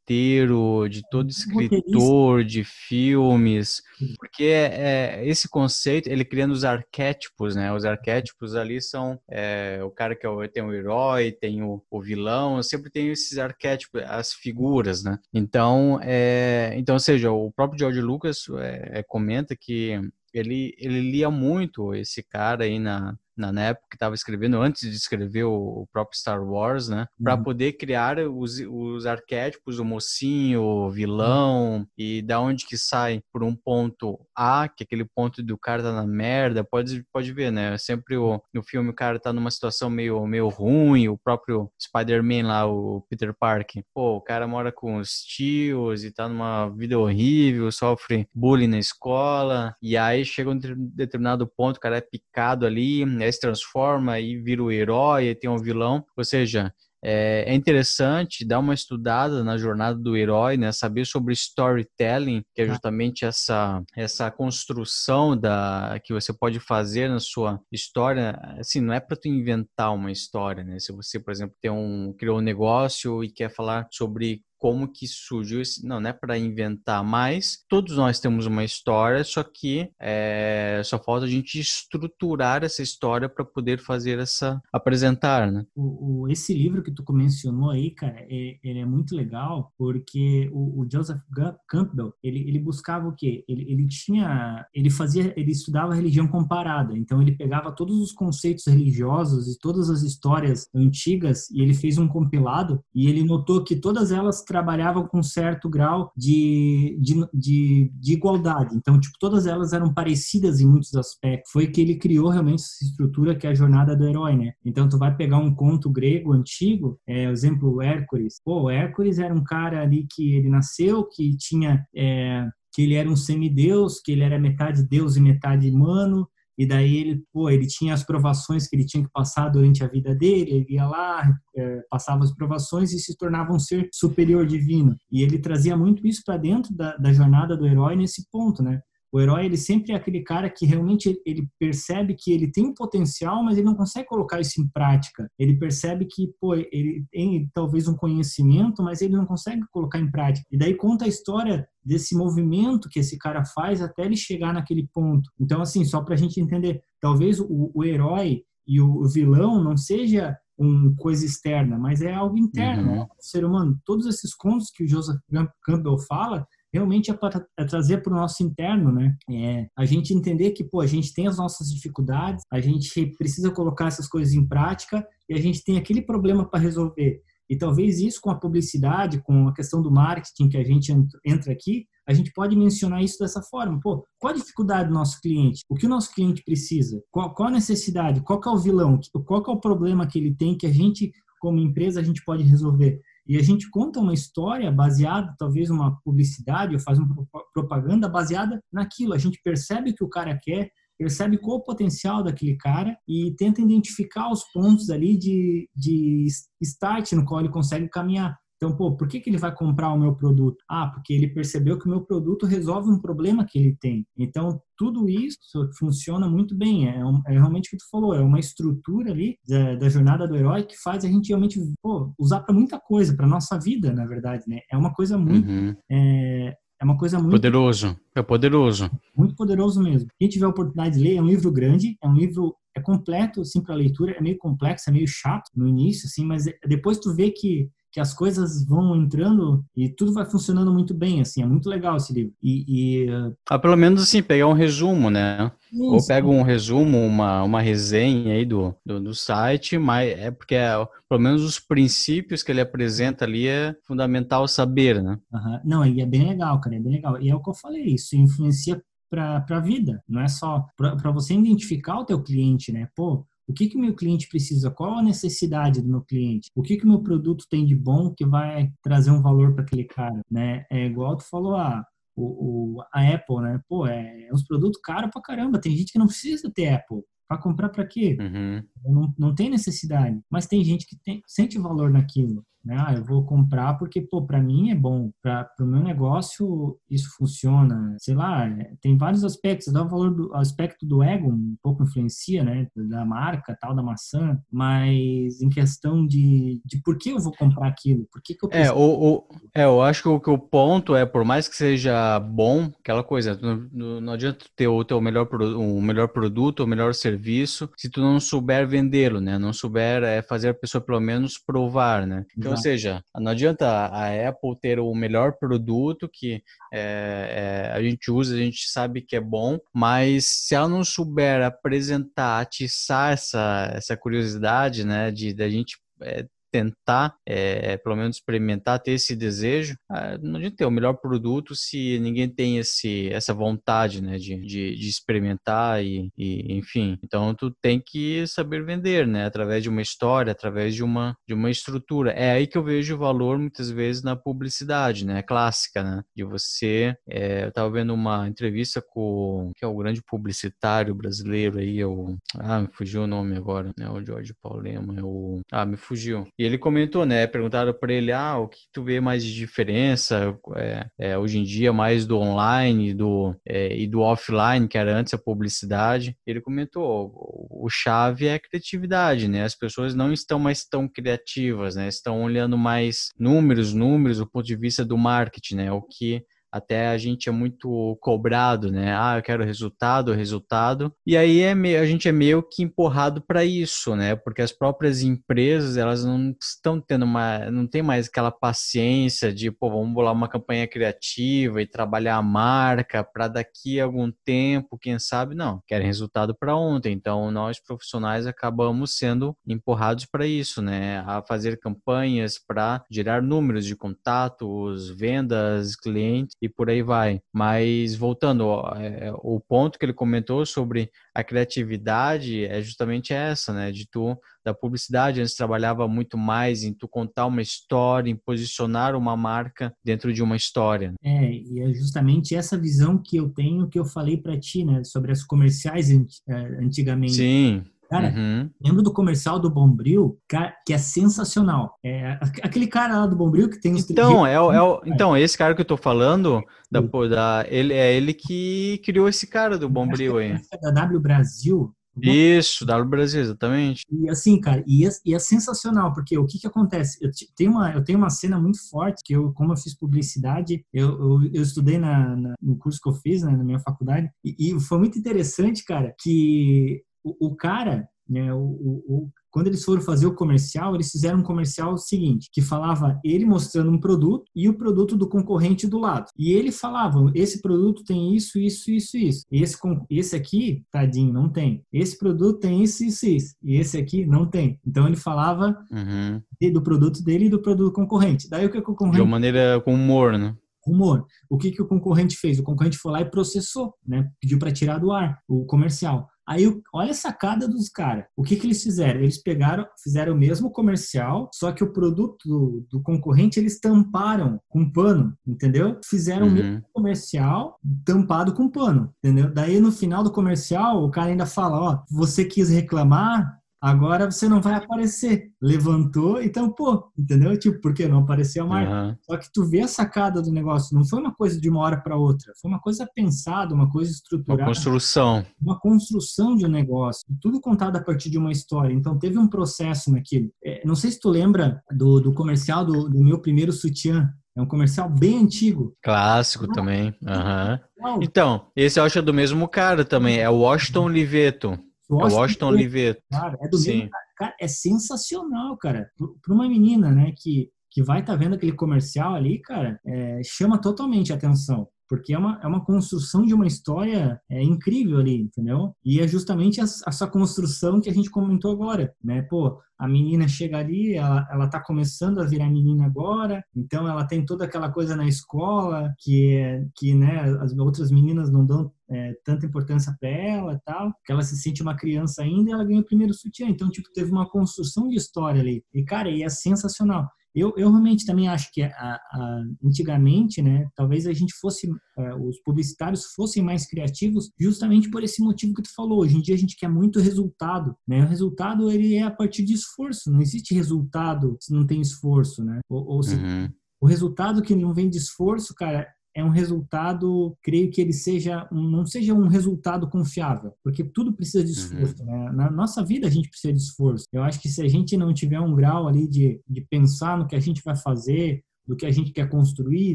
marqueteiro, 0.08 0.88
de 0.88 1.02
todo 1.10 1.28
escritor 1.28 2.42
de 2.42 2.64
filmes, 2.64 3.82
porque 4.18 4.44
é, 4.44 5.20
esse 5.26 5.48
conceito, 5.48 6.08
ele 6.08 6.24
criando 6.24 6.52
os 6.52 6.64
arquétipos, 6.64 7.54
né? 7.54 7.72
Os 7.72 7.84
arquétipos 7.84 8.54
ali 8.54 8.80
são 8.80 9.20
é, 9.28 9.80
o 9.82 9.90
cara 9.90 10.16
que 10.16 10.26
é 10.26 10.48
tem 10.48 10.62
o 10.62 10.72
herói, 10.72 11.32
tem 11.32 11.62
o, 11.62 11.82
o 11.90 12.00
vilão, 12.00 12.62
sempre 12.62 12.90
tem 12.90 13.10
esses 13.10 13.38
arquétipos, 13.38 14.02
as 14.04 14.32
figuras, 14.32 15.02
né? 15.04 15.18
Então, 15.32 16.00
é, 16.02 16.72
então, 16.76 16.94
ou 16.94 17.00
seja, 17.00 17.30
o 17.30 17.52
próprio 17.52 17.78
George 17.78 18.00
Lucas 18.00 18.46
é, 18.58 19.00
é 19.00 19.02
comenta 19.02 19.54
que 19.54 20.00
ele, 20.32 20.74
ele 20.78 21.00
lia 21.00 21.30
muito 21.30 21.94
esse 21.94 22.22
cara 22.22 22.64
aí 22.64 22.78
na, 22.78 23.16
na 23.38 23.62
época 23.62 23.86
que 23.90 23.96
estava 23.96 24.14
escrevendo, 24.14 24.60
antes 24.60 24.82
de 24.82 24.96
escrever 24.96 25.44
o, 25.44 25.86
próprio 25.92 26.18
Star 26.18 26.42
Wars, 26.42 26.88
né? 26.88 27.06
Para 27.22 27.36
uhum. 27.36 27.42
poder 27.42 27.72
criar 27.74 28.18
os, 28.18 28.58
os 28.60 29.06
arquétipos, 29.06 29.78
o 29.78 29.84
mocinho, 29.84 30.62
o 30.62 30.90
vilão, 30.90 31.86
e 31.96 32.22
da 32.22 32.40
onde 32.40 32.66
que 32.66 32.76
sai 32.76 33.20
por 33.32 33.42
um 33.42 33.54
ponto 33.54 34.18
A, 34.36 34.68
que 34.68 34.82
é 34.82 34.84
aquele 34.84 35.04
ponto 35.04 35.42
do 35.42 35.56
cara 35.56 35.82
tá 35.82 35.92
na 35.92 36.06
merda, 36.06 36.64
pode, 36.64 37.04
pode 37.12 37.32
ver, 37.32 37.50
né? 37.50 37.76
Sempre 37.78 38.16
o, 38.16 38.40
no 38.52 38.62
filme 38.62 38.90
o 38.90 38.94
cara 38.94 39.18
tá 39.18 39.32
numa 39.32 39.50
situação 39.50 39.88
meio, 39.88 40.26
meio 40.26 40.48
ruim, 40.48 41.08
o 41.08 41.16
próprio 41.16 41.70
Spider-Man 41.80 42.46
lá, 42.46 42.66
o 42.66 43.04
Peter 43.08 43.34
Parker. 43.38 43.82
Pô, 43.94 44.16
o 44.16 44.20
cara 44.20 44.46
mora 44.46 44.72
com 44.72 44.96
os 44.96 45.22
tios 45.22 46.04
e 46.04 46.12
tá 46.12 46.28
numa 46.28 46.68
vida 46.68 46.98
horrível, 46.98 47.70
sofre 47.70 48.28
bullying 48.34 48.68
na 48.68 48.78
escola, 48.78 49.74
e 49.82 49.96
aí 49.96 50.24
chega 50.24 50.50
um 50.50 50.58
determinado 50.58 51.46
ponto, 51.46 51.76
o 51.76 51.80
cara 51.80 51.98
é 51.98 52.00
picado 52.00 52.66
ali, 52.66 53.04
né? 53.28 53.32
se 53.32 53.40
transforma 53.40 54.18
e 54.18 54.36
vira 54.36 54.62
o 54.62 54.72
herói, 54.72 55.28
e 55.28 55.34
tem 55.34 55.48
um 55.48 55.58
vilão. 55.58 56.04
Ou 56.16 56.24
seja, 56.24 56.72
é, 57.02 57.44
é, 57.46 57.54
interessante 57.54 58.44
dar 58.44 58.58
uma 58.58 58.74
estudada 58.74 59.44
na 59.44 59.56
jornada 59.56 59.96
do 59.96 60.16
herói, 60.16 60.56
né? 60.56 60.72
Saber 60.72 61.06
sobre 61.06 61.32
storytelling, 61.32 62.42
que 62.54 62.62
é 62.62 62.66
tá. 62.66 62.72
justamente 62.72 63.24
essa 63.24 63.82
essa 63.96 64.30
construção 64.30 65.36
da 65.36 66.00
que 66.02 66.12
você 66.12 66.32
pode 66.32 66.58
fazer 66.58 67.08
na 67.08 67.20
sua 67.20 67.60
história. 67.70 68.36
Assim, 68.58 68.80
não 68.80 68.92
é 68.92 69.00
para 69.00 69.16
tu 69.16 69.28
inventar 69.28 69.94
uma 69.94 70.10
história, 70.10 70.64
né? 70.64 70.78
Se 70.80 70.92
você, 70.92 71.20
por 71.20 71.30
exemplo, 71.30 71.54
tem 71.60 71.70
um 71.70 72.12
criou 72.18 72.38
um 72.38 72.42
negócio 72.42 73.22
e 73.22 73.30
quer 73.30 73.50
falar 73.50 73.86
sobre 73.92 74.42
como 74.58 74.88
que 74.88 75.06
surgiu 75.06 75.60
esse. 75.60 75.86
Não, 75.86 76.00
não 76.00 76.10
é 76.10 76.12
para 76.12 76.36
inventar, 76.36 77.04
mas 77.04 77.64
todos 77.68 77.96
nós 77.96 78.20
temos 78.20 78.46
uma 78.46 78.64
história, 78.64 79.22
só 79.24 79.42
que 79.42 79.90
é, 80.00 80.80
só 80.84 80.98
falta 80.98 81.26
a 81.26 81.28
gente 81.28 81.58
estruturar 81.58 82.64
essa 82.64 82.82
história 82.82 83.28
para 83.28 83.44
poder 83.44 83.80
fazer 83.80 84.18
essa. 84.18 84.60
apresentar, 84.72 85.50
né? 85.50 85.64
O, 85.74 86.22
o, 86.22 86.28
esse 86.28 86.52
livro 86.52 86.82
que 86.82 86.90
tu 86.90 87.04
mencionou 87.12 87.70
aí, 87.70 87.90
cara, 87.90 88.20
é, 88.28 88.58
ele 88.62 88.80
é 88.80 88.84
muito 88.84 89.14
legal 89.14 89.72
porque 89.78 90.50
o, 90.52 90.82
o 90.82 90.88
Joseph 90.90 91.20
Campbell 91.68 92.12
ele, 92.22 92.40
ele 92.48 92.58
buscava 92.58 93.08
o 93.08 93.14
quê? 93.14 93.44
Ele, 93.48 93.70
ele 93.70 93.86
tinha. 93.88 94.66
ele 94.74 94.90
fazia. 94.90 95.32
ele 95.36 95.52
estudava 95.52 95.94
religião 95.94 96.26
comparada, 96.26 96.96
então 96.96 97.22
ele 97.22 97.32
pegava 97.32 97.72
todos 97.72 97.98
os 98.00 98.12
conceitos 98.12 98.66
religiosos 98.66 99.48
e 99.48 99.58
todas 99.58 99.90
as 99.90 100.02
histórias 100.02 100.68
antigas 100.74 101.50
e 101.50 101.62
ele 101.62 101.74
fez 101.74 101.98
um 101.98 102.08
compilado 102.08 102.82
e 102.94 103.08
ele 103.08 103.22
notou 103.22 103.62
que 103.62 103.76
todas 103.76 104.10
elas 104.10 104.42
trabalhavam 104.48 105.06
com 105.06 105.22
certo 105.22 105.68
grau 105.68 106.10
de, 106.16 106.98
de, 107.00 107.14
de, 107.32 107.92
de, 107.94 108.12
igualdade. 108.14 108.74
Então, 108.74 108.98
tipo, 108.98 109.16
todas 109.20 109.46
elas 109.46 109.74
eram 109.74 109.92
parecidas 109.92 110.60
em 110.60 110.66
muitos 110.66 110.94
aspectos. 110.94 111.52
Foi 111.52 111.66
que 111.66 111.80
ele 111.80 111.96
criou 111.96 112.30
realmente 112.30 112.62
essa 112.62 112.84
estrutura 112.84 113.36
que 113.36 113.46
é 113.46 113.50
a 113.50 113.54
jornada 113.54 113.94
do 113.94 114.08
herói, 114.08 114.36
né? 114.36 114.52
Então, 114.64 114.88
tu 114.88 114.98
vai 114.98 115.14
pegar 115.14 115.38
um 115.38 115.54
conto 115.54 115.90
grego 115.90 116.32
antigo, 116.32 116.98
é, 117.06 117.30
exemplo 117.30 117.82
Hércules. 117.82 118.40
Pô, 118.42 118.70
Hércules 118.70 119.18
era 119.18 119.34
um 119.34 119.44
cara 119.44 119.82
ali 119.82 120.06
que 120.10 120.34
ele 120.34 120.48
nasceu, 120.48 121.04
que 121.04 121.36
tinha... 121.36 121.86
É, 121.94 122.46
que 122.72 122.82
ele 122.82 122.94
era 122.94 123.08
um 123.08 123.16
semideus, 123.16 124.00
que 124.00 124.12
ele 124.12 124.22
era 124.22 124.38
metade 124.38 124.86
deus 124.86 125.16
e 125.16 125.20
metade 125.20 125.68
humano, 125.68 126.28
e 126.58 126.66
daí 126.66 126.96
ele, 126.96 127.22
pô, 127.32 127.48
ele 127.48 127.66
tinha 127.66 127.94
as 127.94 128.04
provações 128.04 128.66
que 128.66 128.74
ele 128.74 128.84
tinha 128.84 129.04
que 129.04 129.10
passar 129.12 129.48
durante 129.48 129.84
a 129.84 129.86
vida 129.86 130.12
dele, 130.14 130.50
ele 130.50 130.66
ia 130.70 130.86
lá, 130.86 131.22
é, 131.56 131.82
passava 131.88 132.24
as 132.24 132.34
provações 132.34 132.92
e 132.92 132.98
se 132.98 133.16
tornava 133.16 133.52
um 133.52 133.60
ser 133.60 133.88
superior 133.92 134.44
divino. 134.44 134.96
E 135.10 135.22
ele 135.22 135.38
trazia 135.38 135.76
muito 135.76 136.04
isso 136.04 136.22
para 136.26 136.36
dentro 136.36 136.74
da, 136.74 136.96
da 136.96 137.12
jornada 137.12 137.56
do 137.56 137.64
herói 137.64 137.94
nesse 137.94 138.28
ponto, 138.30 138.60
né? 138.62 138.80
O 139.12 139.20
herói, 139.20 139.46
ele 139.46 139.56
sempre 139.56 139.92
é 139.92 139.96
aquele 139.96 140.22
cara 140.22 140.50
que 140.50 140.66
realmente 140.66 141.18
ele 141.24 141.48
percebe 141.58 142.14
que 142.14 142.32
ele 142.32 142.50
tem 142.50 142.66
um 142.66 142.74
potencial, 142.74 143.42
mas 143.42 143.56
ele 143.56 143.66
não 143.66 143.74
consegue 143.74 144.06
colocar 144.06 144.40
isso 144.40 144.60
em 144.60 144.68
prática. 144.68 145.30
Ele 145.38 145.58
percebe 145.58 146.04
que, 146.04 146.30
pô, 146.40 146.54
ele 146.54 147.06
tem 147.10 147.50
talvez 147.54 147.88
um 147.88 147.96
conhecimento, 147.96 148.82
mas 148.82 149.00
ele 149.00 149.16
não 149.16 149.24
consegue 149.24 149.62
colocar 149.70 149.98
em 149.98 150.10
prática. 150.10 150.46
E 150.50 150.58
daí 150.58 150.74
conta 150.74 151.06
a 151.06 151.08
história 151.08 151.66
desse 151.82 152.14
movimento 152.14 152.88
que 152.90 152.98
esse 152.98 153.16
cara 153.16 153.44
faz 153.44 153.80
até 153.80 154.04
ele 154.04 154.16
chegar 154.16 154.52
naquele 154.52 154.86
ponto. 154.92 155.30
Então, 155.40 155.62
assim, 155.62 155.84
só 155.84 156.02
para 156.02 156.14
a 156.14 156.18
gente 156.18 156.40
entender, 156.40 156.82
talvez 157.00 157.40
o, 157.40 157.70
o 157.74 157.84
herói 157.84 158.42
e 158.66 158.80
o, 158.80 159.08
vilão 159.08 159.64
não 159.64 159.76
seja 159.76 160.36
uma 160.58 160.94
coisa 160.96 161.24
externa, 161.24 161.78
mas 161.78 162.02
é 162.02 162.12
algo 162.12 162.36
interno. 162.36 162.92
Uhum. 162.92 163.02
O 163.02 163.08
ser 163.18 163.44
humano, 163.44 163.80
todos 163.86 164.06
esses 164.06 164.34
contos 164.34 164.70
que 164.70 164.84
o 164.84 164.88
Joseph 164.88 165.16
Campbell 165.62 165.98
fala, 165.98 166.46
realmente 166.72 167.10
é 167.10 167.14
para 167.14 167.44
é 167.58 167.64
trazer 167.64 168.02
para 168.02 168.12
o 168.12 168.16
nosso 168.16 168.42
interno, 168.42 168.92
né? 168.92 169.16
É, 169.30 169.66
a 169.76 169.84
gente 169.84 170.14
entender 170.14 170.50
que, 170.50 170.64
pô, 170.64 170.80
a 170.80 170.86
gente 170.86 171.12
tem 171.14 171.26
as 171.26 171.38
nossas 171.38 171.68
dificuldades, 171.68 172.44
a 172.50 172.60
gente 172.60 173.06
precisa 173.16 173.50
colocar 173.50 173.86
essas 173.86 174.08
coisas 174.08 174.34
em 174.34 174.46
prática 174.46 175.06
e 175.28 175.34
a 175.34 175.40
gente 175.40 175.64
tem 175.64 175.76
aquele 175.76 176.02
problema 176.02 176.48
para 176.48 176.60
resolver. 176.60 177.22
E 177.50 177.56
talvez 177.56 177.98
isso 177.98 178.20
com 178.20 178.30
a 178.30 178.38
publicidade, 178.38 179.22
com 179.22 179.48
a 179.48 179.54
questão 179.54 179.80
do 179.80 179.90
marketing 179.90 180.50
que 180.50 180.58
a 180.58 180.64
gente 180.64 180.92
entra 181.24 181.52
aqui, 181.52 181.86
a 182.06 182.12
gente 182.12 182.30
pode 182.32 182.54
mencionar 182.54 183.02
isso 183.02 183.18
dessa 183.18 183.40
forma. 183.42 183.80
Pô, 183.82 184.04
qual 184.18 184.32
a 184.32 184.36
dificuldade 184.36 184.88
do 184.88 184.94
nosso 184.94 185.20
cliente? 185.20 185.62
O 185.68 185.74
que 185.74 185.86
o 185.86 185.88
nosso 185.88 186.12
cliente 186.14 186.42
precisa? 186.44 187.02
Qual, 187.10 187.34
qual 187.34 187.48
a 187.48 187.52
necessidade? 187.52 188.20
Qual 188.20 188.40
é 188.44 188.48
o 188.50 188.58
vilão? 188.58 189.00
Qual 189.26 189.42
é 189.46 189.50
o 189.50 189.60
problema 189.60 190.06
que 190.06 190.18
ele 190.18 190.34
tem 190.34 190.56
que 190.56 190.66
a 190.66 190.72
gente, 190.72 191.10
como 191.40 191.58
empresa, 191.58 192.00
a 192.00 192.02
gente 192.02 192.22
pode 192.22 192.42
resolver? 192.42 193.00
E 193.28 193.36
a 193.36 193.42
gente 193.42 193.68
conta 193.70 194.00
uma 194.00 194.14
história 194.14 194.72
baseada, 194.72 195.34
talvez 195.38 195.68
uma 195.68 196.00
publicidade, 196.00 196.74
ou 196.74 196.80
faz 196.80 196.98
uma 196.98 197.14
propaganda 197.52 198.08
baseada 198.08 198.58
naquilo. 198.72 199.12
A 199.12 199.18
gente 199.18 199.38
percebe 199.44 199.92
que 199.92 200.02
o 200.02 200.08
cara 200.08 200.38
quer, 200.42 200.70
percebe 200.98 201.36
qual 201.36 201.58
o 201.58 201.62
potencial 201.62 202.22
daquele 202.22 202.56
cara 202.56 202.96
e 203.06 203.34
tenta 203.36 203.60
identificar 203.60 204.32
os 204.32 204.42
pontos 204.50 204.88
ali 204.88 205.16
de, 205.18 205.68
de 205.76 206.26
start 206.62 207.12
no 207.12 207.26
qual 207.26 207.40
ele 207.40 207.50
consegue 207.50 207.88
caminhar. 207.88 208.34
Então, 208.58 208.76
pô, 208.76 208.96
por 208.96 209.06
que, 209.06 209.20
que 209.20 209.30
ele 209.30 209.38
vai 209.38 209.54
comprar 209.54 209.92
o 209.92 209.98
meu 209.98 210.16
produto? 210.16 210.56
Ah, 210.68 210.88
porque 210.88 211.12
ele 211.12 211.28
percebeu 211.28 211.78
que 211.78 211.86
o 211.86 211.88
meu 211.88 212.00
produto 212.00 212.44
resolve 212.44 212.90
um 212.90 213.00
problema 213.00 213.44
que 213.44 213.56
ele 213.56 213.76
tem. 213.80 214.04
Então, 214.18 214.60
tudo 214.76 215.08
isso 215.08 215.38
funciona 215.78 216.28
muito 216.28 216.56
bem. 216.56 216.88
É, 216.88 217.00
é 217.28 217.32
realmente 217.32 217.68
o 217.68 217.70
que 217.70 217.76
tu 217.76 217.88
falou, 217.88 218.14
é 218.14 218.20
uma 218.20 218.40
estrutura 218.40 219.12
ali 219.12 219.38
da, 219.46 219.76
da, 219.76 219.88
jornada 219.88 220.26
do 220.26 220.36
herói 220.36 220.64
que 220.64 220.76
faz 220.76 221.04
a 221.04 221.08
gente 221.08 221.28
realmente 221.28 221.60
pô, 221.80 222.12
usar 222.18 222.40
para 222.40 222.52
muita 222.52 222.80
coisa, 222.80 223.16
para 223.16 223.28
nossa 223.28 223.56
vida, 223.58 223.92
na 223.92 224.04
verdade, 224.04 224.42
né? 224.48 224.58
É 224.70 224.76
uma 224.76 224.92
coisa 224.92 225.16
muito. 225.16 225.48
Uhum. 225.48 225.76
É, 225.88 226.56
é 226.80 226.84
uma 226.84 226.98
coisa 226.98 227.18
muito. 227.18 227.32
Poderoso. 227.32 227.96
É 228.12 228.22
poderoso. 228.22 228.90
Muito 229.16 229.36
poderoso 229.36 229.80
mesmo. 229.80 230.08
Quem 230.18 230.28
tiver 230.28 230.46
a 230.46 230.50
oportunidade 230.50 230.96
de 230.96 231.04
ler, 231.04 231.16
é 231.16 231.22
um 231.22 231.26
livro 231.26 231.52
grande, 231.52 231.96
é 232.02 232.08
um 232.08 232.14
livro. 232.14 232.56
É 232.74 232.80
completo, 232.80 233.40
assim, 233.40 233.60
para 233.60 233.74
leitura, 233.74 234.12
é 234.12 234.20
meio 234.20 234.38
complexo, 234.38 234.88
é 234.88 234.92
meio 234.92 235.08
chato 235.08 235.50
no 235.56 235.66
início, 235.66 236.06
assim, 236.06 236.24
mas 236.24 236.44
depois 236.64 236.98
tu 236.98 237.12
vê 237.12 237.30
que 237.30 237.68
que 237.90 238.00
as 238.00 238.12
coisas 238.12 238.66
vão 238.66 238.94
entrando 238.96 239.64
e 239.76 239.88
tudo 239.88 240.12
vai 240.12 240.24
funcionando 240.24 240.72
muito 240.72 240.94
bem, 240.94 241.20
assim, 241.20 241.42
é 241.42 241.46
muito 241.46 241.68
legal 241.68 241.96
esse 241.96 242.12
livro. 242.12 242.32
E, 242.42 243.04
e... 243.06 243.06
Ah, 243.48 243.58
pelo 243.58 243.76
menos 243.76 244.02
assim, 244.02 244.22
pegar 244.22 244.46
um 244.46 244.52
resumo, 244.52 245.10
né? 245.10 245.50
Isso. 245.72 245.82
Ou 245.82 246.06
pega 246.06 246.26
um 246.26 246.42
resumo, 246.42 246.98
uma, 246.98 247.42
uma 247.42 247.60
resenha 247.60 248.34
aí 248.34 248.44
do, 248.44 248.74
do, 248.84 249.00
do 249.00 249.14
site, 249.14 249.78
mas 249.78 250.10
é 250.18 250.30
porque 250.30 250.54
é, 250.54 250.72
pelo 251.08 251.20
menos 251.20 251.42
os 251.42 251.58
princípios 251.58 252.42
que 252.42 252.52
ele 252.52 252.60
apresenta 252.60 253.24
ali 253.24 253.46
é 253.46 253.74
fundamental 253.86 254.46
saber, 254.46 255.02
né? 255.02 255.18
Uhum. 255.32 255.60
Não, 255.64 255.86
e 255.86 256.00
é 256.00 256.06
bem 256.06 256.28
legal, 256.28 256.60
cara, 256.60 256.76
é 256.76 256.80
bem 256.80 256.92
legal. 256.92 257.20
E 257.20 257.30
é 257.30 257.34
o 257.34 257.42
que 257.42 257.50
eu 257.50 257.54
falei, 257.54 257.94
isso 257.94 258.16
influencia 258.16 258.82
para 259.10 259.44
a 259.48 259.60
vida, 259.60 260.02
não 260.06 260.20
é 260.20 260.28
só 260.28 260.66
para 260.76 261.10
você 261.10 261.34
identificar 261.34 261.98
o 261.98 262.04
teu 262.04 262.22
cliente, 262.22 262.70
né? 262.70 262.88
Pô, 262.94 263.26
O 263.48 263.54
que 263.54 263.66
que 263.68 263.76
o 263.76 263.80
meu 263.80 263.94
cliente 263.94 264.28
precisa? 264.28 264.70
Qual 264.70 264.98
a 264.98 265.02
necessidade 265.02 265.80
do 265.80 265.88
meu 265.88 266.02
cliente? 266.02 266.50
O 266.54 266.62
que 266.62 266.76
que 266.76 266.84
o 266.84 266.88
meu 266.88 267.00
produto 267.02 267.46
tem 267.48 267.64
de 267.64 267.74
bom 267.74 268.12
que 268.14 268.26
vai 268.26 268.70
trazer 268.82 269.10
um 269.10 269.22
valor 269.22 269.54
para 269.54 269.64
aquele 269.64 269.84
cara, 269.84 270.20
né? 270.30 270.66
É 270.70 270.84
igual 270.84 271.16
tu 271.16 271.24
falou, 271.24 271.56
ah, 271.56 271.82
o, 272.14 272.76
o, 272.76 272.82
a 272.92 273.14
Apple, 273.14 273.40
né? 273.40 273.60
Pô, 273.66 273.86
é, 273.86 274.26
é 274.28 274.34
uns 274.34 274.44
produtos 274.44 274.80
caros 274.82 275.10
pra 275.10 275.22
caramba. 275.22 275.60
Tem 275.60 275.74
gente 275.74 275.92
que 275.92 275.98
não 275.98 276.06
precisa 276.06 276.50
ter 276.54 276.68
Apple. 276.68 277.02
Para 277.26 277.38
comprar 277.38 277.68
para 277.68 277.86
quê? 277.86 278.16
Uhum. 278.20 278.62
Não, 278.84 279.14
não 279.18 279.34
tem 279.34 279.50
necessidade. 279.50 280.18
Mas 280.30 280.46
tem 280.46 280.64
gente 280.64 280.86
que 280.86 280.96
tem, 281.04 281.22
sente 281.26 281.58
valor 281.58 281.90
naquilo. 281.90 282.44
Né? 282.64 282.76
Ah, 282.78 282.94
eu 282.94 283.04
vou 283.04 283.24
comprar 283.24 283.74
porque, 283.74 284.00
pô, 284.00 284.26
para 284.26 284.40
mim 284.40 284.70
é 284.70 284.74
bom, 284.74 285.10
para 285.22 285.48
o 285.60 285.64
meu 285.64 285.82
negócio 285.82 286.78
isso 286.90 287.08
funciona. 287.16 287.96
Sei 287.98 288.14
lá, 288.14 288.46
é, 288.46 288.72
tem 288.80 288.96
vários 288.96 289.24
aspectos. 289.24 289.72
Dá 289.72 289.82
o 289.82 289.88
valor 289.88 290.14
do 290.14 290.34
aspecto 290.34 290.86
do 290.86 291.02
ego, 291.02 291.30
um 291.30 291.56
pouco 291.62 291.82
influencia, 291.82 292.42
né? 292.42 292.66
Da 292.76 293.04
marca, 293.04 293.56
tal, 293.60 293.74
da 293.74 293.82
maçã. 293.82 294.38
Mas 294.50 295.40
em 295.40 295.48
questão 295.48 296.06
de, 296.06 296.60
de 296.64 296.80
por 296.82 296.98
que 296.98 297.10
eu 297.10 297.18
vou 297.18 297.32
comprar 297.32 297.68
aquilo, 297.68 298.06
por 298.12 298.20
que, 298.22 298.34
que 298.34 298.44
eu 298.44 298.50
é, 298.52 298.72
o, 298.72 298.76
o, 298.78 299.24
é, 299.54 299.64
eu 299.64 299.80
acho 299.82 300.02
que 300.02 300.08
o, 300.08 300.20
que 300.20 300.30
o 300.30 300.38
ponto 300.38 300.94
é, 300.94 301.06
por 301.06 301.24
mais 301.24 301.48
que 301.48 301.56
seja 301.56 302.18
bom, 302.18 302.70
aquela 302.80 303.02
coisa, 303.02 303.38
não, 303.72 304.00
não 304.00 304.12
adianta 304.12 304.44
ter 304.56 304.68
o 304.68 304.84
teu 304.84 305.00
melhor, 305.00 305.28
o 305.32 305.80
melhor 305.80 306.08
produto, 306.08 306.64
o 306.64 306.66
melhor 306.66 306.94
serviço, 306.94 307.70
se 307.76 307.88
tu 307.88 308.00
não 308.00 308.18
souber 308.20 308.66
vendê-lo, 308.66 309.20
né? 309.20 309.38
Não 309.38 309.52
souber 309.52 310.02
é, 310.02 310.22
fazer 310.22 310.48
a 310.48 310.54
pessoa 310.54 310.82
pelo 310.82 311.00
menos 311.00 311.38
provar, 311.38 312.06
né? 312.06 312.24
Então, 312.36 312.56
seja, 312.58 313.02
não 313.16 313.32
adianta 313.32 313.66
a 313.66 314.28
Apple 314.28 314.58
ter 314.60 314.78
o 314.78 314.94
melhor 314.94 315.32
produto 315.38 316.08
que 316.12 316.42
é, 316.72 317.70
é, 317.70 317.72
a 317.72 317.82
gente 317.82 318.10
usa, 318.10 318.34
a 318.34 318.38
gente 318.38 318.68
sabe 318.68 319.02
que 319.02 319.16
é 319.16 319.20
bom, 319.20 319.58
mas 319.72 320.26
se 320.26 320.54
ela 320.54 320.68
não 320.68 320.84
souber 320.84 321.42
apresentar, 321.42 322.40
atiçar 322.40 323.12
essa, 323.12 323.70
essa 323.74 323.96
curiosidade, 323.96 324.84
né, 324.84 325.10
de 325.10 325.32
da 325.32 325.48
gente 325.48 325.76
é, 326.02 326.26
tentar, 326.50 327.14
é, 327.26 327.76
pelo 327.78 327.96
menos 327.96 328.16
experimentar, 328.16 328.80
ter 328.80 328.92
esse 328.92 329.14
desejo, 329.14 329.76
ah, 329.90 330.18
não 330.18 330.36
adianta 330.36 330.56
ter 330.56 330.64
o 330.64 330.70
melhor 330.70 330.94
produto 330.94 331.54
se 331.54 331.98
ninguém 332.00 332.28
tem 332.28 332.58
esse, 332.58 333.08
essa 333.10 333.34
vontade, 333.34 334.02
né, 334.02 334.18
de, 334.18 334.36
de, 334.40 334.74
de 334.74 334.88
experimentar 334.88 335.84
e, 335.84 336.10
e, 336.16 336.56
enfim. 336.56 336.98
Então, 337.02 337.34
tu 337.34 337.50
tem 337.62 337.80
que 337.84 338.26
saber 338.26 338.64
vender, 338.64 339.06
né, 339.06 339.24
através 339.26 339.62
de 339.62 339.68
uma 339.68 339.82
história, 339.82 340.32
através 340.32 340.74
de 340.74 340.82
uma, 340.82 341.14
de 341.26 341.34
uma 341.34 341.50
estrutura. 341.50 342.12
É 342.12 342.32
aí 342.32 342.46
que 342.46 342.56
eu 342.56 342.62
vejo 342.64 342.94
o 342.94 342.98
valor, 342.98 343.38
muitas 343.38 343.70
vezes, 343.70 344.02
na 344.02 344.16
publicidade, 344.16 345.04
né, 345.06 345.22
clássica, 345.22 345.82
né, 345.82 346.02
de 346.16 346.24
você... 346.24 346.94
É, 347.08 347.44
eu 347.44 347.48
estava 347.48 347.70
vendo 347.70 347.94
uma 347.94 348.28
entrevista 348.28 348.82
com, 348.82 349.52
que 349.56 349.64
é 349.64 349.68
o 349.68 349.76
grande 349.76 350.02
publicitário 350.02 350.94
brasileiro 350.94 351.58
aí, 351.58 351.80
é 351.80 351.86
o... 351.86 352.16
Ah, 352.36 352.60
me 352.60 352.68
fugiu 352.72 353.02
o 353.02 353.06
nome 353.06 353.36
agora, 353.36 353.72
né, 353.76 353.88
o 353.90 354.04
Jorge 354.04 354.34
Paulema, 354.42 354.94
é 354.98 355.02
o... 355.02 355.40
Ah, 355.50 355.66
me 355.66 355.76
fugiu. 355.76 356.26
E 356.38 356.44
ele 356.44 356.56
comentou, 356.56 357.04
né? 357.04 357.26
Perguntaram 357.26 357.74
para 357.74 357.92
ele, 357.92 358.12
ah, 358.12 358.38
o 358.38 358.48
que 358.48 358.60
tu 358.72 358.84
vê 358.84 359.00
mais 359.00 359.24
de 359.24 359.34
diferença 359.34 360.38
é, 360.54 360.86
é, 360.96 361.18
hoje 361.18 361.38
em 361.38 361.42
dia, 361.42 361.72
mais 361.72 362.06
do 362.06 362.16
online 362.16 362.94
do, 362.94 363.34
é, 363.44 363.76
e 363.76 363.88
do 363.88 364.00
offline, 364.00 364.68
que 364.68 364.78
era 364.78 364.96
antes 364.96 365.12
a 365.12 365.18
publicidade. 365.18 366.16
Ele 366.24 366.40
comentou, 366.40 367.10
o, 367.12 367.66
o 367.66 367.68
chave 367.68 368.28
é 368.28 368.34
a 368.34 368.38
criatividade, 368.38 369.26
né? 369.26 369.42
As 369.42 369.56
pessoas 369.56 369.96
não 369.96 370.12
estão 370.12 370.38
mais 370.38 370.64
tão 370.64 370.88
criativas, 370.88 371.74
né? 371.74 371.88
Estão 371.88 372.22
olhando 372.22 372.56
mais 372.56 373.08
números, 373.18 373.74
números, 373.74 374.18
do 374.18 374.30
ponto 374.30 374.46
de 374.46 374.54
vista 374.54 374.84
do 374.84 374.96
marketing, 374.96 375.56
né? 375.56 375.72
O 375.72 375.82
que 375.82 376.22
até 376.52 376.88
a 376.88 376.98
gente 376.98 377.28
é 377.28 377.32
muito 377.32 377.96
cobrado, 378.00 378.70
né? 378.70 378.94
Ah, 378.96 379.16
eu 379.18 379.22
quero 379.22 379.44
resultado, 379.44 380.12
resultado. 380.12 380.92
E 381.06 381.16
aí 381.16 381.40
é 381.40 381.54
meio, 381.54 381.80
a 381.80 381.86
gente 381.86 382.08
é 382.08 382.12
meio 382.12 382.42
que 382.42 382.62
empurrado 382.62 383.20
para 383.20 383.44
isso, 383.44 383.94
né? 383.94 384.16
Porque 384.16 384.42
as 384.42 384.52
próprias 384.52 385.02
empresas, 385.02 385.76
elas 385.76 386.04
não 386.04 386.34
estão 386.40 386.80
tendo 386.80 387.04
uma, 387.04 387.50
não 387.50 387.66
tem 387.66 387.82
mais 387.82 388.08
aquela 388.08 388.30
paciência 388.30 389.32
de, 389.32 389.50
pô, 389.50 389.70
vamos 389.70 389.92
bolar 389.92 390.12
uma 390.12 390.28
campanha 390.28 390.66
criativa 390.66 391.60
e 391.60 391.66
trabalhar 391.66 392.16
a 392.16 392.22
marca 392.22 393.04
para 393.04 393.28
daqui 393.28 393.80
a 393.80 393.84
algum 393.84 394.10
tempo, 394.24 394.78
quem 394.78 394.98
sabe, 394.98 395.34
não. 395.34 395.62
Querem 395.66 395.86
resultado 395.86 396.34
para 396.34 396.56
ontem. 396.56 396.92
Então, 396.92 397.30
nós 397.30 397.60
profissionais 397.60 398.26
acabamos 398.26 398.96
sendo 398.96 399.36
empurrados 399.46 400.06
para 400.06 400.26
isso, 400.26 400.62
né? 400.62 401.04
A 401.06 401.22
fazer 401.22 401.58
campanhas 401.58 402.38
para 402.38 402.84
gerar 402.90 403.22
números 403.22 403.64
de 403.64 403.76
contatos, 403.76 404.88
vendas, 404.90 405.76
clientes 405.76 406.37
e 406.40 406.48
por 406.48 406.70
aí 406.70 406.82
vai. 406.82 407.20
Mas 407.32 407.94
voltando, 407.94 408.44
é, 408.76 409.12
o 409.22 409.40
ponto 409.40 409.78
que 409.78 409.84
ele 409.84 409.92
comentou 409.92 410.44
sobre 410.46 410.90
a 411.14 411.24
criatividade 411.24 412.44
é 412.44 412.60
justamente 412.62 413.12
essa, 413.12 413.52
né? 413.52 413.70
De 413.72 413.88
tu, 413.90 414.16
da 414.44 414.54
publicidade, 414.54 415.20
antes 415.20 415.34
trabalhava 415.34 415.86
muito 415.88 416.16
mais 416.16 416.62
em 416.62 416.72
tu 416.72 416.88
contar 416.88 417.26
uma 417.26 417.42
história, 417.42 418.10
em 418.10 418.16
posicionar 418.16 418.96
uma 418.96 419.16
marca 419.16 419.74
dentro 419.84 420.12
de 420.12 420.22
uma 420.22 420.36
história. 420.36 420.94
É, 421.02 421.32
e 421.32 421.60
é 421.60 421.72
justamente 421.72 422.34
essa 422.34 422.56
visão 422.56 422.98
que 422.98 423.16
eu 423.16 423.28
tenho 423.28 423.68
que 423.68 423.78
eu 423.78 423.84
falei 423.84 424.16
para 424.16 424.38
ti, 424.38 424.64
né? 424.64 424.82
Sobre 424.84 425.12
as 425.12 425.22
comerciais 425.24 425.90
é, 425.90 426.34
antigamente. 426.60 427.14
Sim. 427.14 427.64
Cara, 427.88 428.12
uhum. 428.14 428.50
lembro 428.62 428.82
do 428.82 428.92
comercial 428.92 429.38
do 429.38 429.50
Bombril, 429.50 430.18
que 430.66 430.72
é 430.72 430.78
sensacional. 430.78 431.74
É 431.82 432.18
aquele 432.42 432.66
cara 432.66 433.00
lá 433.00 433.06
do 433.06 433.16
Bombril 433.16 433.48
que 433.48 433.60
tem 433.60 433.74
os 433.74 433.88
Então, 433.88 434.26
é, 434.26 434.38
o, 434.40 434.52
é 434.52 434.62
o, 434.62 434.82
então 434.84 435.16
esse 435.16 435.38
cara 435.38 435.54
que 435.54 435.60
eu 435.62 435.66
tô 435.66 435.76
falando, 435.76 436.42
da, 436.70 436.80
da, 436.80 437.46
ele, 437.48 437.72
é 437.72 437.94
ele 437.94 438.12
que 438.12 438.80
criou 438.84 439.08
esse 439.08 439.26
cara 439.26 439.56
do 439.56 439.68
Bombril 439.68 440.18
aí. 440.18 440.38
É 440.52 440.58
da 440.60 440.70
W 440.70 441.00
Brasil. 441.00 441.74
Isso, 442.02 442.64
W 442.64 442.88
Brasil, 442.88 443.20
exatamente. 443.20 443.82
E 443.90 444.08
assim, 444.08 444.40
cara, 444.40 444.62
e 444.66 444.86
é, 444.86 444.90
e 445.04 445.14
é 445.14 445.18
sensacional, 445.18 445.92
porque 445.92 446.16
o 446.16 446.26
que 446.26 446.38
que 446.38 446.46
acontece? 446.46 446.98
Eu 447.00 447.10
tenho, 447.36 447.52
uma, 447.52 447.72
eu 447.72 447.82
tenho 447.82 447.98
uma 447.98 448.10
cena 448.10 448.38
muito 448.38 448.58
forte, 448.68 449.02
que 449.04 449.14
eu, 449.14 449.32
como 449.32 449.52
eu 449.52 449.56
fiz 449.56 449.74
publicidade, 449.76 450.64
eu, 450.72 450.88
eu, 450.88 451.30
eu 451.32 451.42
estudei 451.42 451.78
na, 451.78 452.14
na, 452.16 452.34
no 452.40 452.56
curso 452.56 452.80
que 452.80 452.88
eu 452.88 452.94
fiz, 452.94 453.22
né, 453.22 453.36
na 453.36 453.44
minha 453.44 453.58
faculdade, 453.58 454.08
e, 454.24 454.54
e 454.54 454.60
foi 454.60 454.78
muito 454.78 454.98
interessante, 454.98 455.64
cara, 455.64 455.94
que 456.00 456.82
o, 457.04 457.28
o 457.28 457.36
cara, 457.36 457.88
né, 458.08 458.32
o, 458.32 458.38
o, 458.38 459.10
quando 459.30 459.48
eles 459.48 459.64
foram 459.64 459.82
fazer 459.82 460.06
o 460.06 460.14
comercial, 460.14 460.74
eles 460.74 460.90
fizeram 460.90 461.20
um 461.20 461.22
comercial 461.22 461.76
seguinte, 461.76 462.28
que 462.32 462.40
falava 462.40 462.98
ele 463.04 463.24
mostrando 463.24 463.70
um 463.70 463.78
produto 463.78 464.24
e 464.34 464.48
o 464.48 464.54
produto 464.54 464.96
do 464.96 465.08
concorrente 465.08 465.66
do 465.66 465.78
lado. 465.78 466.06
E 466.18 466.32
ele 466.32 466.50
falava, 466.50 467.10
esse 467.14 467.40
produto 467.42 467.84
tem 467.84 468.14
isso, 468.14 468.38
isso, 468.38 468.70
isso, 468.70 468.96
isso. 468.96 469.26
Esse, 469.30 469.56
esse 469.90 470.16
aqui, 470.16 470.64
tadinho, 470.72 471.12
não 471.12 471.28
tem. 471.28 471.62
Esse 471.72 471.98
produto 471.98 472.40
tem 472.40 472.62
isso, 472.62 472.82
isso, 472.84 473.06
isso. 473.06 473.34
E 473.42 473.56
esse 473.56 473.76
aqui 473.76 474.06
não 474.06 474.26
tem. 474.26 474.58
Então 474.66 474.86
ele 474.86 474.96
falava 474.96 475.56
uhum. 475.70 476.52
do 476.52 476.62
produto 476.62 477.02
dele 477.02 477.26
e 477.26 477.30
do 477.30 477.40
produto 477.40 477.74
concorrente. 477.74 478.28
Daí 478.28 478.46
o 478.46 478.50
que 478.50 478.58
o 478.58 478.62
concorrente... 478.62 478.96
De 478.96 479.02
uma 479.02 479.10
maneira 479.10 479.60
com 479.60 479.74
humor, 479.74 480.18
né? 480.18 480.34
rumor. 480.68 481.06
O 481.30 481.38
que, 481.38 481.50
que 481.50 481.62
o 481.62 481.66
concorrente 481.66 482.16
fez? 482.16 482.38
O 482.38 482.42
concorrente 482.42 482.76
foi 482.76 482.92
lá 482.92 483.00
e 483.00 483.10
processou, 483.10 483.74
né? 483.86 484.08
Pediu 484.20 484.38
para 484.38 484.52
tirar 484.52 484.78
do 484.78 484.92
ar 484.92 485.18
o 485.26 485.46
comercial. 485.46 486.08
Aí, 486.28 486.46
olha 486.74 486.90
a 486.90 486.94
sacada 486.94 487.48
dos 487.48 487.70
caras. 487.70 488.04
O 488.14 488.22
que, 488.22 488.36
que 488.36 488.46
eles 488.46 488.62
fizeram? 488.62 489.00
Eles 489.00 489.22
pegaram, 489.22 489.66
fizeram 489.82 490.12
o 490.12 490.18
mesmo 490.18 490.50
comercial, 490.50 491.30
só 491.32 491.50
que 491.52 491.64
o 491.64 491.72
produto 491.72 492.18
do, 492.26 492.66
do 492.70 492.82
concorrente 492.82 493.40
eles 493.40 493.58
tamparam 493.58 494.38
com 494.46 494.70
pano, 494.70 495.16
entendeu? 495.26 495.80
Fizeram 495.82 496.26
uhum. 496.26 496.32
o 496.32 496.34
mesmo 496.34 496.62
comercial 496.72 497.58
tampado 497.84 498.34
com 498.34 498.50
pano, 498.50 498.92
entendeu? 499.02 499.32
Daí, 499.32 499.58
no 499.58 499.72
final 499.72 500.04
do 500.04 500.12
comercial, 500.12 500.84
o 500.84 500.90
cara 500.90 501.10
ainda 501.10 501.24
fala, 501.24 501.58
ó, 501.58 501.82
você 501.90 502.26
quis 502.26 502.50
reclamar, 502.50 503.37
Agora 503.60 504.10
você 504.10 504.28
não 504.28 504.40
vai 504.40 504.54
aparecer. 504.54 505.32
Levantou, 505.42 506.22
então, 506.22 506.50
pô, 506.50 506.90
entendeu? 506.96 507.36
Tipo, 507.38 507.60
por 507.60 507.74
que 507.74 507.88
não 507.88 508.00
apareceu 508.00 508.44
a 508.44 508.46
marca? 508.46 508.72
Uhum. 508.72 508.96
Só 509.02 509.16
que 509.16 509.32
tu 509.32 509.44
vê 509.44 509.60
a 509.60 509.68
sacada 509.68 510.22
do 510.22 510.30
negócio, 510.30 510.76
não 510.76 510.84
foi 510.84 511.00
uma 511.00 511.12
coisa 511.12 511.40
de 511.40 511.48
uma 511.48 511.60
hora 511.60 511.80
para 511.80 511.96
outra, 511.96 512.32
foi 512.40 512.50
uma 512.50 512.60
coisa 512.60 512.88
pensada, 512.94 513.54
uma 513.54 513.68
coisa 513.68 513.90
estruturada. 513.90 514.42
Uma 514.42 514.48
construção. 514.48 515.24
Uma 515.40 515.58
construção 515.58 516.36
de 516.36 516.46
um 516.46 516.50
negócio, 516.50 517.02
tudo 517.20 517.40
contado 517.40 517.76
a 517.76 517.82
partir 517.82 518.10
de 518.10 518.18
uma 518.18 518.30
história. 518.30 518.72
Então, 518.72 518.98
teve 518.98 519.18
um 519.18 519.28
processo 519.28 519.90
naquilo. 519.92 520.30
É, 520.44 520.64
não 520.64 520.76
sei 520.76 520.92
se 520.92 521.00
tu 521.00 521.08
lembra 521.08 521.60
do, 521.72 522.00
do 522.00 522.12
comercial 522.12 522.64
do, 522.64 522.88
do 522.88 523.02
meu 523.02 523.20
primeiro 523.20 523.52
sutiã, 523.52 524.12
é 524.36 524.40
um 524.40 524.46
comercial 524.46 524.88
bem 524.88 525.18
antigo. 525.18 525.74
Clássico 525.82 526.44
ah, 526.44 526.54
também. 526.54 526.94
Uhum. 527.02 527.98
Então, 528.00 528.46
esse 528.54 528.78
eu 528.78 528.84
acho 528.84 529.00
é 529.00 529.02
do 529.02 529.12
mesmo 529.12 529.48
cara 529.48 529.84
também. 529.84 530.20
É 530.20 530.30
o 530.30 530.38
Washington 530.38 530.88
Liveto. 530.88 531.58
Washington, 531.90 532.16
é 532.16 532.20
Washington 532.20 532.48
Oliveto. 532.48 533.02
Cara, 533.10 533.38
é 533.40 533.48
do 533.48 533.58
Sim. 533.58 533.78
mesmo 533.78 533.90
cara. 534.18 534.34
É 534.40 534.48
sensacional, 534.48 535.56
cara. 535.56 535.90
Para 536.22 536.34
uma 536.34 536.48
menina, 536.48 536.90
né, 536.90 537.14
que, 537.16 537.50
que 537.70 537.82
vai 537.82 538.00
estar 538.00 538.12
tá 538.12 538.18
vendo 538.18 538.34
aquele 538.34 538.52
comercial 538.52 539.14
ali, 539.14 539.40
cara, 539.40 539.80
é, 539.86 540.20
chama 540.24 540.60
totalmente 540.60 541.12
a 541.12 541.16
atenção. 541.16 541.68
Porque 541.88 542.12
é 542.12 542.18
uma, 542.18 542.38
é 542.42 542.46
uma 542.46 542.64
construção 542.64 543.24
de 543.24 543.34
uma 543.34 543.46
história 543.46 544.20
é, 544.30 544.42
incrível 544.42 544.98
ali, 544.98 545.22
entendeu? 545.22 545.74
E 545.84 546.00
é 546.00 546.06
justamente 546.06 546.60
essa 546.60 547.06
construção 547.06 547.80
que 547.80 547.88
a 547.88 547.94
gente 547.94 548.10
comentou 548.10 548.52
agora, 548.52 548.94
né? 549.02 549.22
Pô, 549.22 549.58
a 549.78 549.86
menina 549.86 550.26
chega 550.26 550.58
ali, 550.58 550.94
ela, 550.94 551.26
ela 551.30 551.48
tá 551.48 551.60
começando 551.60 552.18
a 552.18 552.26
virar 552.26 552.50
menina 552.50 552.84
agora, 552.84 553.44
então 553.54 553.88
ela 553.88 554.04
tem 554.04 554.24
toda 554.24 554.44
aquela 554.44 554.70
coisa 554.70 554.96
na 554.96 555.06
escola 555.06 555.94
que, 556.00 556.66
que 556.74 556.94
né, 556.94 557.20
as 557.40 557.56
outras 557.56 557.90
meninas 557.90 558.30
não 558.30 558.44
dão 558.44 558.72
é, 558.90 559.14
tanta 559.24 559.46
importância 559.46 559.94
para 560.00 560.08
ela 560.08 560.54
e 560.54 560.58
tal, 560.64 560.92
que 561.04 561.12
ela 561.12 561.22
se 561.22 561.36
sente 561.36 561.62
uma 561.62 561.76
criança 561.76 562.22
ainda 562.22 562.50
e 562.50 562.52
ela 562.52 562.64
ganha 562.64 562.80
o 562.80 562.84
primeiro 562.84 563.14
sutiã. 563.14 563.46
Então, 563.48 563.70
tipo, 563.70 563.88
teve 563.94 564.10
uma 564.10 564.28
construção 564.28 564.88
de 564.88 564.96
história 564.96 565.40
ali. 565.40 565.62
E, 565.72 565.84
cara, 565.84 566.10
e 566.10 566.22
é 566.22 566.28
sensacional. 566.28 567.08
Eu, 567.38 567.54
eu 567.56 567.70
realmente 567.70 568.04
também 568.04 568.28
acho 568.28 568.52
que 568.52 568.62
a, 568.62 568.70
a, 568.70 569.42
antigamente, 569.64 570.42
né, 570.42 570.66
talvez 570.74 571.06
a 571.06 571.12
gente 571.12 571.34
fosse, 571.40 571.68
é, 571.98 572.14
os 572.14 572.40
publicitários 572.42 573.06
fossem 573.14 573.42
mais 573.42 573.66
criativos 573.66 574.30
justamente 574.38 574.90
por 574.90 575.02
esse 575.02 575.22
motivo 575.22 575.54
que 575.54 575.62
tu 575.62 575.74
falou. 575.74 576.00
Hoje 576.00 576.16
em 576.16 576.22
dia 576.22 576.34
a 576.34 576.38
gente 576.38 576.56
quer 576.56 576.68
muito 576.68 577.00
resultado, 577.00 577.76
né? 577.86 578.04
O 578.04 578.08
resultado 578.08 578.70
ele 578.70 578.94
é 578.94 579.02
a 579.02 579.10
partir 579.10 579.44
de 579.44 579.54
esforço. 579.54 580.10
Não 580.10 580.20
existe 580.20 580.54
resultado 580.54 581.36
se 581.40 581.52
não 581.52 581.66
tem 581.66 581.80
esforço, 581.80 582.44
né? 582.44 582.60
Ou, 582.68 582.86
ou 582.86 583.02
se 583.02 583.14
uhum. 583.14 583.48
o 583.80 583.86
resultado 583.86 584.42
que 584.42 584.54
não 584.54 584.74
vem 584.74 584.88
de 584.88 584.98
esforço, 584.98 585.54
cara, 585.54 585.86
é 586.18 586.24
um 586.24 586.30
resultado, 586.30 587.36
creio 587.40 587.70
que 587.70 587.80
ele 587.80 587.92
seja 587.92 588.48
um, 588.50 588.60
não 588.60 588.84
seja 588.84 589.14
um 589.14 589.28
resultado 589.28 589.88
confiável, 589.88 590.52
porque 590.64 590.82
tudo 590.82 591.12
precisa 591.12 591.44
de 591.44 591.52
esforço. 591.52 592.02
Uhum. 592.02 592.06
Né? 592.06 592.32
Na 592.32 592.50
nossa 592.50 592.84
vida 592.84 593.06
a 593.06 593.10
gente 593.10 593.28
precisa 593.28 593.52
de 593.52 593.60
esforço. 593.60 594.04
Eu 594.12 594.24
acho 594.24 594.40
que 594.40 594.48
se 594.48 594.60
a 594.60 594.66
gente 594.66 594.96
não 594.96 595.14
tiver 595.14 595.38
um 595.38 595.54
grau 595.54 595.86
ali 595.86 596.08
de, 596.08 596.40
de 596.48 596.60
pensar 596.62 597.16
no 597.16 597.26
que 597.26 597.36
a 597.36 597.40
gente 597.40 597.62
vai 597.64 597.76
fazer, 597.76 598.42
do 598.68 598.76
que 598.76 598.84
a 598.84 598.90
gente 598.90 599.10
quer 599.12 599.28
construir, 599.30 599.94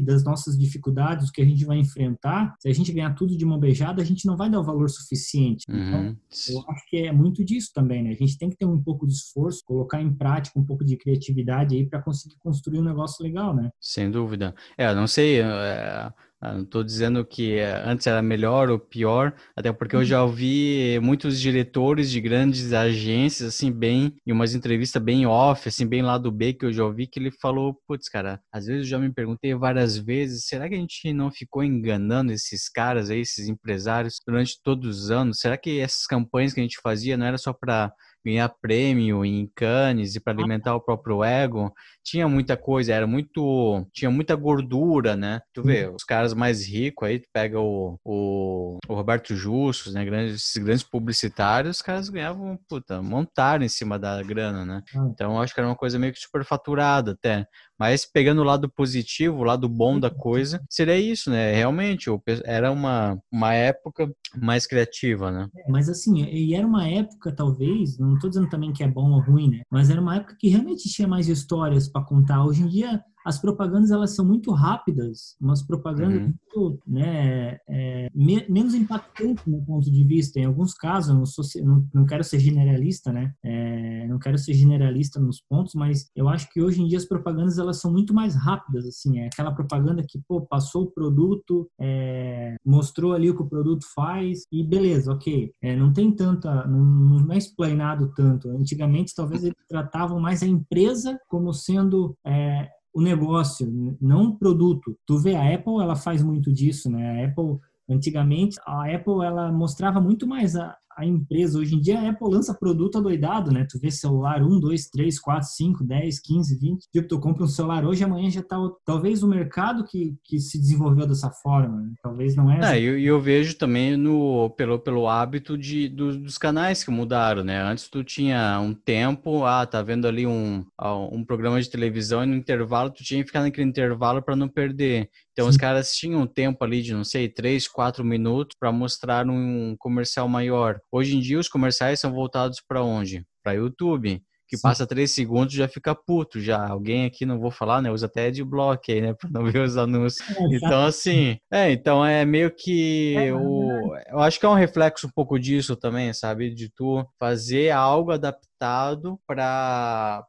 das 0.00 0.24
nossas 0.24 0.58
dificuldades, 0.58 1.26
do 1.26 1.32
que 1.32 1.40
a 1.40 1.44
gente 1.44 1.64
vai 1.64 1.78
enfrentar, 1.78 2.56
se 2.58 2.68
a 2.68 2.74
gente 2.74 2.92
ganhar 2.92 3.14
tudo 3.14 3.36
de 3.36 3.44
mão 3.46 3.58
beijada, 3.58 4.02
a 4.02 4.04
gente 4.04 4.26
não 4.26 4.36
vai 4.36 4.50
dar 4.50 4.58
o 4.58 4.64
valor 4.64 4.90
suficiente. 4.90 5.64
Então, 5.68 6.00
uhum. 6.00 6.16
Então, 6.28 6.62
eu 6.62 6.64
acho 6.68 6.90
que 6.90 6.96
é 6.96 7.12
muito 7.12 7.44
disso 7.44 7.70
também, 7.72 8.02
né? 8.02 8.10
A 8.10 8.16
gente 8.16 8.36
tem 8.36 8.50
que 8.50 8.56
ter 8.56 8.66
um 8.66 8.82
pouco 8.82 9.06
de 9.06 9.12
esforço, 9.12 9.62
colocar 9.64 10.02
em 10.02 10.12
prática 10.12 10.58
um 10.58 10.64
pouco 10.64 10.84
de 10.84 10.96
criatividade 10.96 11.76
aí 11.76 11.86
para 11.86 12.02
conseguir 12.02 12.36
construir 12.40 12.80
um 12.80 12.84
negócio 12.84 13.22
legal, 13.22 13.54
né? 13.54 13.70
Sem 13.80 14.10
dúvida. 14.10 14.52
É, 14.76 14.92
não 14.92 15.06
sei, 15.06 15.40
é 15.40 16.10
não 16.52 16.62
estou 16.62 16.84
dizendo 16.84 17.24
que 17.24 17.56
eh, 17.56 17.82
antes 17.86 18.06
era 18.06 18.20
melhor 18.20 18.68
ou 18.70 18.78
pior, 18.78 19.34
até 19.56 19.72
porque 19.72 19.96
eu 19.96 20.00
uhum. 20.00 20.04
já 20.04 20.22
ouvi 20.22 20.98
muitos 21.02 21.40
diretores 21.40 22.10
de 22.10 22.20
grandes 22.20 22.72
agências, 22.72 23.48
assim, 23.54 23.72
bem, 23.72 24.14
em 24.26 24.32
umas 24.32 24.54
entrevistas 24.54 25.02
bem 25.02 25.26
off, 25.26 25.68
assim, 25.68 25.86
bem 25.86 26.02
lá 26.02 26.18
do 26.18 26.30
B, 26.30 26.52
que 26.52 26.66
eu 26.66 26.72
já 26.72 26.84
ouvi, 26.84 27.06
que 27.06 27.18
ele 27.18 27.30
falou, 27.30 27.78
putz, 27.86 28.08
cara, 28.08 28.40
às 28.52 28.66
vezes 28.66 28.82
eu 28.82 28.88
já 28.90 28.98
me 28.98 29.12
perguntei 29.12 29.54
várias 29.54 29.96
vezes, 29.96 30.46
será 30.46 30.68
que 30.68 30.74
a 30.74 30.78
gente 30.78 31.12
não 31.12 31.30
ficou 31.30 31.64
enganando 31.64 32.32
esses 32.32 32.68
caras 32.68 33.10
aí, 33.10 33.20
esses 33.20 33.48
empresários, 33.48 34.20
durante 34.26 34.60
todos 34.62 35.04
os 35.04 35.10
anos? 35.10 35.38
Será 35.38 35.56
que 35.56 35.80
essas 35.80 36.06
campanhas 36.06 36.52
que 36.52 36.60
a 36.60 36.62
gente 36.62 36.80
fazia 36.82 37.16
não 37.16 37.26
era 37.26 37.38
só 37.38 37.52
para 37.52 37.92
ganhar 38.24 38.48
prêmio 38.48 39.24
em 39.24 39.50
Cannes 39.54 40.16
e 40.16 40.20
para 40.20 40.32
alimentar 40.32 40.74
o 40.74 40.80
próprio 40.80 41.22
ego, 41.22 41.72
tinha 42.02 42.28
muita 42.28 42.56
coisa, 42.56 42.92
era 42.92 43.06
muito, 43.06 43.86
tinha 43.92 44.10
muita 44.10 44.34
gordura, 44.34 45.16
né? 45.16 45.40
Tu 45.52 45.62
vê, 45.62 45.88
os 45.88 46.04
caras 46.04 46.34
mais 46.34 46.66
ricos 46.66 47.08
aí, 47.08 47.18
tu 47.18 47.28
pega 47.32 47.58
o, 47.60 47.98
o, 48.04 48.78
o 48.86 48.94
Roberto 48.94 49.34
Justus, 49.34 49.94
né, 49.94 50.04
grandes, 50.04 50.34
esses 50.36 50.62
grandes 50.62 50.82
publicitários, 50.82 51.76
os 51.76 51.82
caras 51.82 52.08
ganhavam, 52.08 52.58
puta, 52.68 53.02
montaram 53.02 53.64
em 53.64 53.68
cima 53.68 53.98
da 53.98 54.22
grana, 54.22 54.64
né? 54.64 54.82
Então, 55.10 55.40
acho 55.40 55.54
que 55.54 55.60
era 55.60 55.68
uma 55.68 55.76
coisa 55.76 55.98
meio 55.98 56.12
que 56.12 56.20
superfaturada 56.20 57.12
até. 57.12 57.46
Mas 57.78 58.04
pegando 58.06 58.40
o 58.40 58.44
lado 58.44 58.70
positivo, 58.70 59.38
o 59.38 59.44
lado 59.44 59.68
bom 59.68 59.98
da 59.98 60.10
coisa, 60.10 60.60
seria 60.68 60.98
isso, 60.98 61.30
né? 61.30 61.52
Realmente, 61.52 62.08
era 62.44 62.70
uma, 62.70 63.18
uma 63.30 63.54
época 63.54 64.10
mais 64.40 64.66
criativa, 64.66 65.30
né? 65.30 65.48
É, 65.56 65.70
mas 65.70 65.88
assim, 65.88 66.24
e 66.24 66.54
era 66.54 66.66
uma 66.66 66.88
época, 66.88 67.34
talvez, 67.34 67.98
não 67.98 68.14
estou 68.14 68.30
dizendo 68.30 68.48
também 68.48 68.72
que 68.72 68.82
é 68.82 68.88
bom 68.88 69.10
ou 69.12 69.20
ruim, 69.20 69.50
né? 69.50 69.62
Mas 69.70 69.90
era 69.90 70.00
uma 70.00 70.16
época 70.16 70.36
que 70.38 70.48
realmente 70.48 70.88
tinha 70.88 71.08
mais 71.08 71.28
histórias 71.28 71.88
para 71.88 72.04
contar. 72.04 72.44
Hoje 72.44 72.62
em 72.62 72.68
dia, 72.68 73.02
as 73.24 73.40
propagandas 73.40 73.90
elas 73.90 74.14
são 74.14 74.24
muito 74.24 74.50
rápidas, 74.52 75.36
umas 75.40 75.62
propagandas 75.62 76.22
uhum. 76.22 76.34
muito, 76.56 76.80
né, 76.86 77.58
é, 77.68 78.10
me, 78.14 78.46
menos 78.48 78.74
impactantes 78.74 79.44
no 79.46 79.64
ponto 79.64 79.90
de 79.90 80.04
vista. 80.04 80.38
Em 80.38 80.44
alguns 80.44 80.74
casos, 80.74 81.14
não, 81.14 81.24
sou, 81.24 81.44
não, 81.62 81.86
não 81.92 82.06
quero 82.06 82.22
ser 82.22 82.38
generalista, 82.38 83.12
né, 83.12 83.32
é, 83.42 84.06
não 84.08 84.18
quero 84.18 84.38
ser 84.38 84.54
generalista 84.54 85.18
nos 85.18 85.40
pontos, 85.40 85.74
mas 85.74 86.10
eu 86.14 86.28
acho 86.28 86.50
que 86.50 86.60
hoje 86.60 86.82
em 86.82 86.86
dia 86.86 86.98
as 86.98 87.04
propagandas 87.04 87.58
elas 87.58 87.80
são 87.80 87.90
muito 87.90 88.12
mais 88.12 88.34
rápidas, 88.34 88.86
assim, 88.86 89.18
é 89.18 89.26
aquela 89.26 89.54
propaganda 89.54 90.04
que, 90.06 90.20
pô, 90.26 90.42
passou 90.42 90.84
o 90.84 90.90
produto, 90.90 91.68
é, 91.80 92.56
mostrou 92.64 93.12
ali 93.12 93.30
o 93.30 93.36
que 93.36 93.42
o 93.42 93.48
produto 93.48 93.84
faz 93.94 94.46
e 94.52 94.62
beleza, 94.62 95.12
ok. 95.12 95.52
É, 95.62 95.76
não 95.76 95.92
tem 95.92 96.12
tanta, 96.12 96.66
não, 96.66 96.84
não 96.84 97.32
é 97.32 97.38
explanado 97.38 98.12
tanto. 98.14 98.50
Antigamente, 98.50 99.14
talvez 99.14 99.44
eles 99.44 99.56
tratavam 99.68 100.20
mais 100.20 100.42
a 100.42 100.46
empresa 100.46 101.18
como 101.28 101.52
sendo 101.52 102.16
é, 102.26 102.68
o 102.94 103.02
negócio, 103.02 103.66
não 104.00 104.28
o 104.28 104.38
produto. 104.38 104.96
Tu 105.04 105.18
vê, 105.18 105.34
a 105.34 105.52
Apple, 105.54 105.80
ela 105.82 105.96
faz 105.96 106.22
muito 106.22 106.52
disso, 106.52 106.88
né? 106.88 107.22
A 107.22 107.26
Apple, 107.26 107.58
antigamente, 107.90 108.56
a 108.64 108.84
Apple, 108.94 109.24
ela 109.24 109.50
mostrava 109.50 110.00
muito 110.00 110.28
mais 110.28 110.54
a, 110.54 110.76
a 110.96 111.04
empresa. 111.04 111.58
Hoje 111.58 111.74
em 111.74 111.80
dia 111.80 112.00
a 112.00 112.10
Apple 112.10 112.28
lança 112.30 112.54
produto 112.54 112.98
adoidado, 112.98 113.50
né? 113.50 113.66
Tu 113.68 113.78
vê 113.78 113.90
celular 113.90 114.42
1, 114.42 114.60
2, 114.60 114.88
3, 114.88 115.18
4, 115.18 115.48
5, 115.48 115.84
10, 115.84 116.20
15, 116.20 116.58
20. 116.58 116.88
Tipo, 116.92 117.08
tu 117.08 117.20
compra 117.20 117.44
um 117.44 117.48
celular 117.48 117.84
hoje, 117.84 118.04
amanhã 118.04 118.30
já 118.30 118.42
tá. 118.42 118.56
Talvez 118.84 119.22
o 119.22 119.28
mercado 119.28 119.84
que, 119.84 120.14
que 120.24 120.38
se 120.38 120.58
desenvolveu 120.58 121.06
dessa 121.06 121.30
forma, 121.30 121.80
né? 121.80 121.92
Talvez 122.02 122.36
não 122.36 122.50
é. 122.50 122.76
é 122.76 122.80
e 122.80 122.84
eu, 122.84 122.98
eu, 122.98 123.20
vejo 123.20 123.56
também 123.56 123.96
no, 123.96 124.50
pelo, 124.50 124.78
pelo 124.78 125.08
hábito 125.08 125.56
de, 125.56 125.88
dos, 125.88 126.16
dos, 126.16 126.38
canais 126.38 126.84
que 126.84 126.90
mudaram, 126.90 127.42
né? 127.42 127.60
Antes 127.62 127.88
tu 127.88 128.04
tinha 128.04 128.60
um 128.60 128.74
tempo, 128.74 129.44
ah, 129.44 129.66
tá 129.66 129.82
vendo 129.82 130.06
ali 130.06 130.26
um, 130.26 130.64
um 131.10 131.24
programa 131.24 131.60
de 131.60 131.70
televisão 131.70 132.22
e 132.22 132.26
no 132.26 132.34
intervalo 132.34 132.90
tu 132.90 133.02
tinha 133.02 133.20
que 133.20 133.26
ficar 133.26 133.40
naquele 133.40 133.68
intervalo 133.68 134.22
para 134.22 134.36
não 134.36 134.48
perder. 134.48 135.10
Então 135.32 135.46
Sim. 135.46 135.50
os 135.50 135.56
caras 135.56 135.92
tinham 135.92 136.22
um 136.22 136.26
tempo 136.26 136.62
ali 136.62 136.80
de, 136.80 136.94
não 136.94 137.04
sei, 137.04 137.28
3, 137.28 137.66
4 137.66 138.04
minutos 138.04 138.56
para 138.58 138.70
mostrar 138.70 139.28
um 139.28 139.74
comercial 139.76 140.28
maior. 140.28 140.80
Hoje 140.94 141.16
em 141.16 141.18
dia 141.18 141.40
os 141.40 141.48
comerciais 141.48 141.98
são 141.98 142.12
voltados 142.12 142.62
para 142.64 142.80
onde? 142.80 143.26
Para 143.42 143.54
YouTube 143.54 144.22
que 144.46 144.56
Sim. 144.56 144.62
passa 144.62 144.86
três 144.86 145.10
segundos 145.10 145.52
já 145.52 145.66
fica 145.66 145.92
puto 145.92 146.40
já. 146.40 146.68
Alguém 146.68 147.04
aqui, 147.04 147.26
não 147.26 147.40
vou 147.40 147.50
falar, 147.50 147.82
né? 147.82 147.90
Usa 147.90 148.06
até 148.06 148.30
de 148.30 148.44
bloco 148.44 148.84
aí, 148.88 149.00
né? 149.00 149.14
Pra 149.18 149.28
não 149.28 149.44
ver 149.44 149.58
os 149.58 149.76
anúncios. 149.76 150.20
É, 150.30 150.54
então, 150.54 150.84
assim, 150.84 151.36
é, 151.50 151.72
então 151.72 152.06
é 152.06 152.24
meio 152.24 152.48
que 152.54 153.16
é, 153.16 153.34
o, 153.34 153.96
eu 154.08 154.20
acho 154.20 154.38
que 154.38 154.46
é 154.46 154.48
um 154.48 154.54
reflexo 154.54 155.08
um 155.08 155.10
pouco 155.12 155.36
disso 155.36 155.74
também, 155.74 156.12
sabe? 156.12 156.54
De 156.54 156.70
tu 156.70 157.04
fazer 157.18 157.70
algo 157.70 158.12
adaptado 158.12 158.53
adaptado 158.64 159.18
para 159.26 160.26